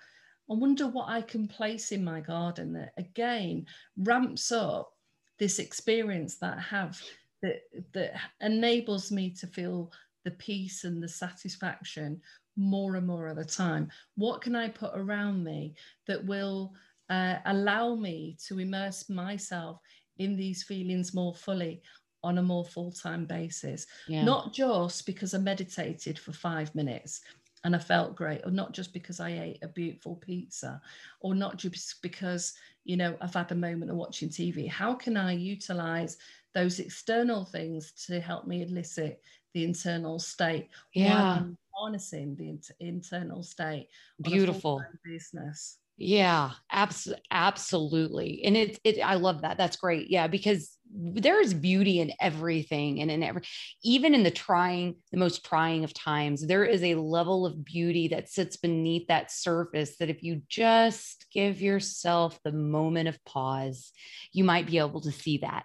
[0.49, 3.65] i wonder what i can place in my garden that again
[3.97, 4.93] ramps up
[5.39, 7.01] this experience that i have
[7.41, 7.61] that
[7.93, 9.91] that enables me to feel
[10.23, 12.19] the peace and the satisfaction
[12.57, 13.89] more and more of the time?
[14.15, 15.75] What can I put around me
[16.07, 16.73] that will
[17.09, 19.79] uh, allow me to immerse myself
[20.17, 21.81] in these feelings more fully
[22.23, 23.85] on a more full time basis?
[24.07, 24.25] Yeah.
[24.25, 27.21] Not just because I meditated for five minutes
[27.67, 30.81] and I felt great, or not just because I ate a beautiful pizza,
[31.19, 32.53] or not just because,
[32.85, 34.67] you know, I've had a moment of watching TV.
[34.67, 36.17] How can I utilize
[36.53, 39.21] those external things to help me elicit
[39.53, 40.69] the internal state?
[40.93, 41.43] Yeah
[41.77, 43.89] harnessing the inter- internal state.
[44.23, 45.77] Beautiful business.
[45.99, 48.43] Yeah, abs- absolutely.
[48.45, 49.57] And it, it, I love that.
[49.57, 50.11] That's great.
[50.11, 53.41] Yeah, because there's beauty in everything and in every,
[53.83, 58.09] even in the trying, the most trying of times, there is a level of beauty
[58.09, 63.91] that sits beneath that surface that if you just give yourself the moment of pause,
[64.31, 65.63] you might be able to see that.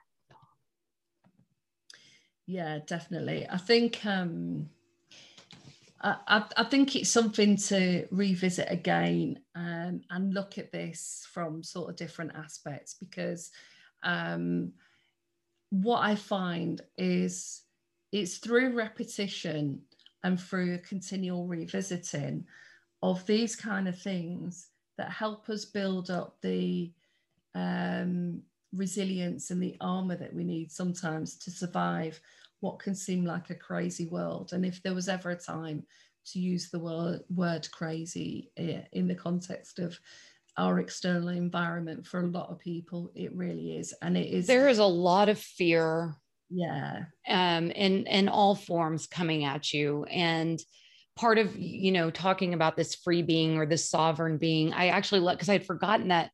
[2.47, 3.47] Yeah, definitely.
[3.49, 4.70] I think, um,
[6.03, 11.90] I, I, think it's something to revisit again um, and look at this from sort
[11.90, 13.53] of different aspects because
[14.03, 14.72] um,
[15.70, 17.62] what I find is
[18.11, 19.82] it's through repetition
[20.24, 22.46] and through continual revisiting
[23.03, 26.92] of these kind of things that help us build up the
[27.55, 28.42] um,
[28.72, 32.20] resilience and the armor that we need sometimes to survive
[32.62, 34.52] what can seem like a crazy world.
[34.52, 35.82] And if there was ever a time
[36.26, 39.98] to use the word, word crazy eh, in the context of
[40.56, 43.92] our external environment for a lot of people, it really is.
[44.00, 44.46] And it is.
[44.46, 46.14] There is a lot of fear.
[46.50, 47.06] Yeah.
[47.28, 50.04] Um, in, in all forms coming at you.
[50.04, 50.60] And
[51.16, 55.20] part of, you know, talking about this free being or this sovereign being, I actually
[55.22, 56.30] let, because I had forgotten that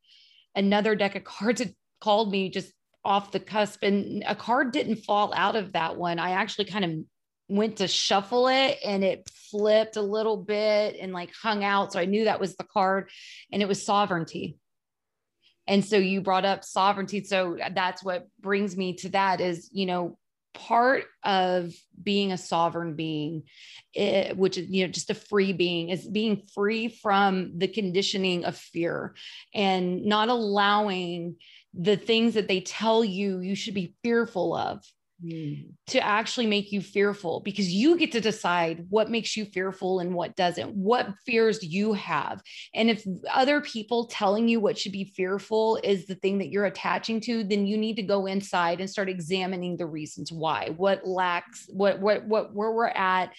[0.55, 2.71] another deck of cards had called me just
[3.09, 6.19] off the cusp and a card didn't fall out of that one.
[6.19, 6.93] I actually kind of
[7.49, 11.91] went to shuffle it and it flipped a little bit and like hung out.
[11.91, 13.09] So I knew that was the card
[13.51, 14.59] and it was sovereignty.
[15.67, 17.25] And so you brought up sovereignty.
[17.25, 20.19] So that's what brings me to that is, you know,
[20.53, 23.45] part of being a sovereign being,
[23.95, 28.45] it, which is, you know, just a free being, is being free from the conditioning
[28.45, 29.15] of fear
[29.55, 31.37] and not allowing
[31.75, 34.83] the things that they tell you you should be fearful of
[35.25, 35.67] mm.
[35.87, 40.15] to actually make you fearful because you get to decide what makes you fearful and
[40.15, 42.41] what doesn't what fears you have
[42.75, 46.65] and if other people telling you what should be fearful is the thing that you're
[46.65, 51.07] attaching to then you need to go inside and start examining the reasons why what
[51.07, 53.33] lacks what what what where we're at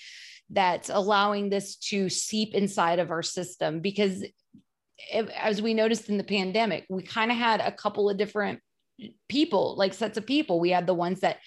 [0.51, 4.23] that's allowing this to seep inside of our system because
[5.35, 8.59] as we noticed in the pandemic, we kind of had a couple of different
[9.27, 10.59] people, like sets of people.
[10.59, 11.37] We had the ones that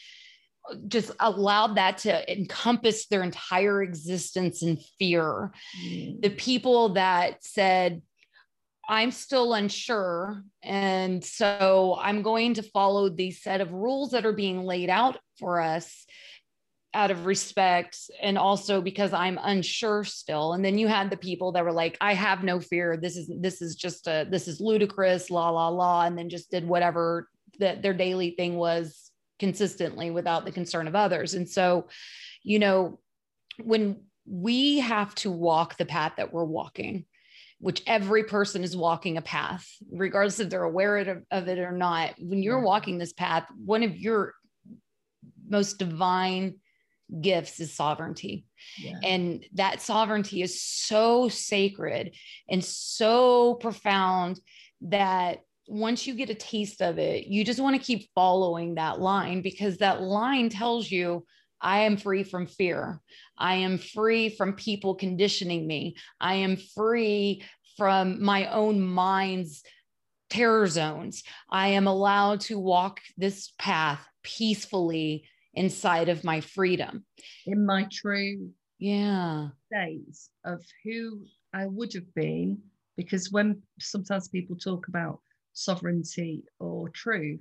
[0.88, 5.52] just allowed that to encompass their entire existence in fear.
[5.84, 6.22] Mm.
[6.22, 8.02] The people that said,
[8.88, 10.42] I'm still unsure.
[10.62, 15.18] And so I'm going to follow the set of rules that are being laid out
[15.38, 16.06] for us
[16.94, 20.52] out of respect and also because I'm unsure still.
[20.52, 22.96] And then you had the people that were like, I have no fear.
[22.96, 26.50] This is this is just a this is ludicrous, la la la, and then just
[26.50, 27.28] did whatever
[27.58, 31.34] that their daily thing was consistently without the concern of others.
[31.34, 31.88] And so,
[32.42, 33.00] you know,
[33.62, 37.06] when we have to walk the path that we're walking,
[37.58, 41.70] which every person is walking a path, regardless if they're aware of, of it or
[41.70, 42.12] not.
[42.18, 42.64] When you're mm.
[42.64, 44.34] walking this path, one of your
[45.48, 46.56] most divine
[47.20, 48.46] gifts is sovereignty.
[48.78, 48.98] Yeah.
[49.02, 52.14] And that sovereignty is so sacred
[52.48, 54.40] and so profound
[54.82, 59.00] that once you get a taste of it, you just want to keep following that
[59.00, 61.24] line because that line tells you,
[61.60, 63.00] I am free from fear.
[63.38, 65.94] I am free from people conditioning me.
[66.20, 67.44] I am free
[67.76, 69.62] from my own mind's
[70.28, 71.22] terror zones.
[71.48, 77.04] I am allowed to walk this path peacefully inside of my freedom
[77.46, 81.20] in my true yeah days of who
[81.52, 82.58] i would have been
[82.96, 85.20] because when sometimes people talk about
[85.52, 87.40] sovereignty or truth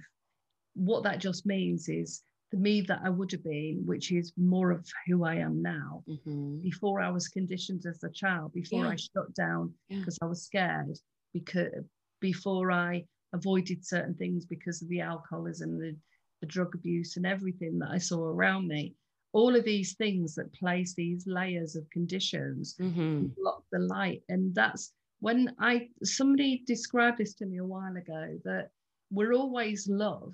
[0.74, 4.72] what that just means is the me that I would have been, which is more
[4.72, 6.04] of who I am now.
[6.08, 6.62] Mm-hmm.
[6.62, 8.92] Before I was conditioned as a child, before yeah.
[8.92, 10.26] I shut down because yeah.
[10.26, 10.98] I was scared,
[11.34, 11.72] because
[12.20, 15.96] before I avoided certain things because of the alcoholism, the,
[16.42, 18.96] the drug abuse, and everything that I saw around me.
[19.34, 23.28] All of these things that place these layers of conditions mm-hmm.
[23.38, 24.24] block the light.
[24.28, 28.72] And that's when I somebody described this to me a while ago that
[29.10, 30.34] we're always love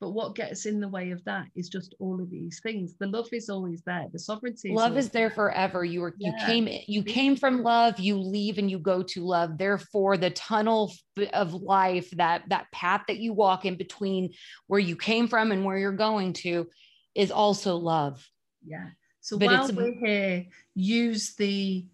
[0.00, 2.94] but what gets in the way of that is just all of these things.
[2.98, 4.06] The love is always there.
[4.10, 4.72] The sovereignty.
[4.72, 5.84] love is there forever.
[5.84, 6.30] You were yeah.
[6.30, 8.00] you came you came from love.
[8.00, 9.58] You leave and you go to love.
[9.58, 10.92] Therefore, the tunnel
[11.34, 14.32] of life that that path that you walk in between
[14.68, 16.66] where you came from and where you're going to
[17.14, 18.26] is also love.
[18.64, 18.88] Yeah.
[19.20, 21.86] So but while we're here, use the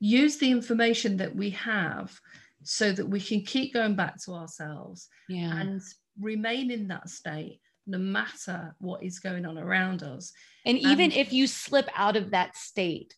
[0.00, 2.18] use the information that we have
[2.64, 5.60] so that we can keep going back to ourselves yeah.
[5.60, 5.82] and
[6.20, 10.32] remain in that state no matter what is going on around us.
[10.64, 13.14] And even if you slip out of that state,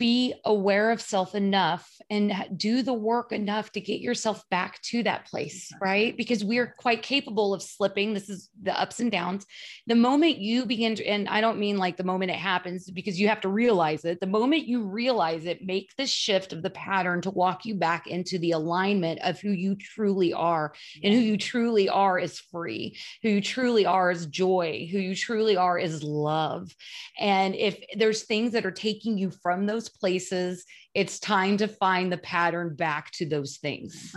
[0.00, 5.02] be aware of self enough and do the work enough to get yourself back to
[5.02, 6.16] that place, right?
[6.16, 8.14] Because we are quite capable of slipping.
[8.14, 9.44] This is the ups and downs.
[9.86, 13.20] The moment you begin to, and I don't mean like the moment it happens because
[13.20, 14.20] you have to realize it.
[14.20, 18.06] The moment you realize it, make the shift of the pattern to walk you back
[18.06, 20.72] into the alignment of who you truly are.
[21.04, 22.96] And who you truly are is free.
[23.22, 24.88] Who you truly are is joy.
[24.90, 26.74] Who you truly are is love.
[27.18, 30.64] And if there's things that are taking you from those places
[30.94, 34.12] it's time to find the pattern back to those things.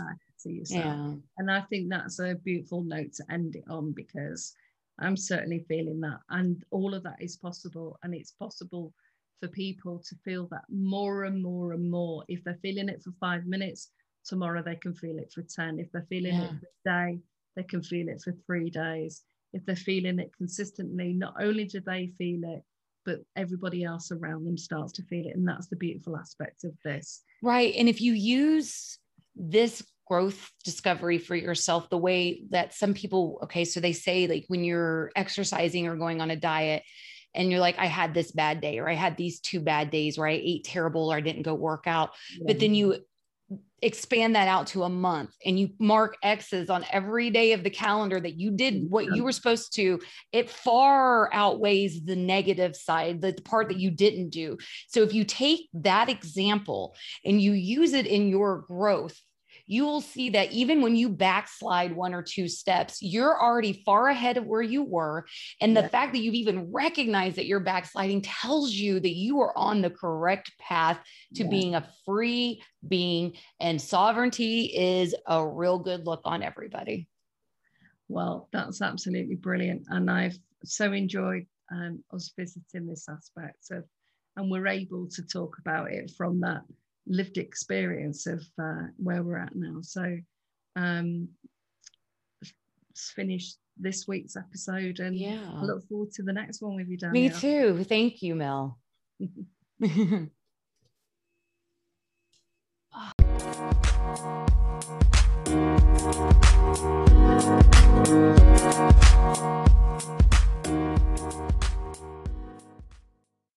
[0.70, 1.14] Yeah.
[1.38, 4.52] And i think that's a beautiful note to end it on because
[4.98, 8.92] i'm certainly feeling that and all of that is possible and it's possible
[9.44, 12.24] for people to feel that more and more and more.
[12.28, 13.90] If they're feeling it for five minutes
[14.24, 16.44] tomorrow they can feel it for 10 if they're feeling yeah.
[16.44, 17.18] it for a day
[17.56, 19.22] they can feel it for three days.
[19.52, 22.62] If they're feeling it consistently not only do they feel it
[23.04, 25.36] but everybody else around them starts to feel it.
[25.36, 27.22] And that's the beautiful aspect of this.
[27.42, 27.74] Right.
[27.76, 28.98] And if you use
[29.36, 34.44] this growth discovery for yourself the way that some people, okay, so they say like
[34.48, 36.82] when you're exercising or going on a diet,
[37.34, 40.16] and you're like, I had this bad day, or I had these two bad days
[40.16, 42.10] where I ate terrible or I didn't go work out.
[42.38, 42.44] Yeah.
[42.46, 43.04] But then you
[43.84, 47.70] expand that out to a month and you mark X's on every day of the
[47.70, 50.00] calendar that you did what you were supposed to,
[50.32, 54.56] it far outweighs the negative side, the part that you didn't do.
[54.88, 59.20] So if you take that example and you use it in your growth,
[59.66, 64.08] you will see that even when you backslide one or two steps, you're already far
[64.08, 65.26] ahead of where you were.
[65.60, 65.88] And the yeah.
[65.88, 69.90] fact that you've even recognized that you're backsliding tells you that you are on the
[69.90, 70.98] correct path
[71.34, 71.50] to yeah.
[71.50, 73.34] being a free being.
[73.60, 77.08] And sovereignty is a real good look on everybody.
[78.08, 79.86] Well, that's absolutely brilliant.
[79.88, 83.84] And I've so enjoyed um, us visiting this aspect of,
[84.36, 86.62] and we're able to talk about it from that
[87.06, 89.78] lived experience of uh, where we're at now.
[89.82, 90.16] So,
[90.76, 91.28] um,
[92.96, 95.40] finish this week's episode and yeah.
[95.56, 97.12] I look forward to the next one with you, Daniel.
[97.12, 97.84] Me too.
[97.84, 98.78] Thank you, Mel.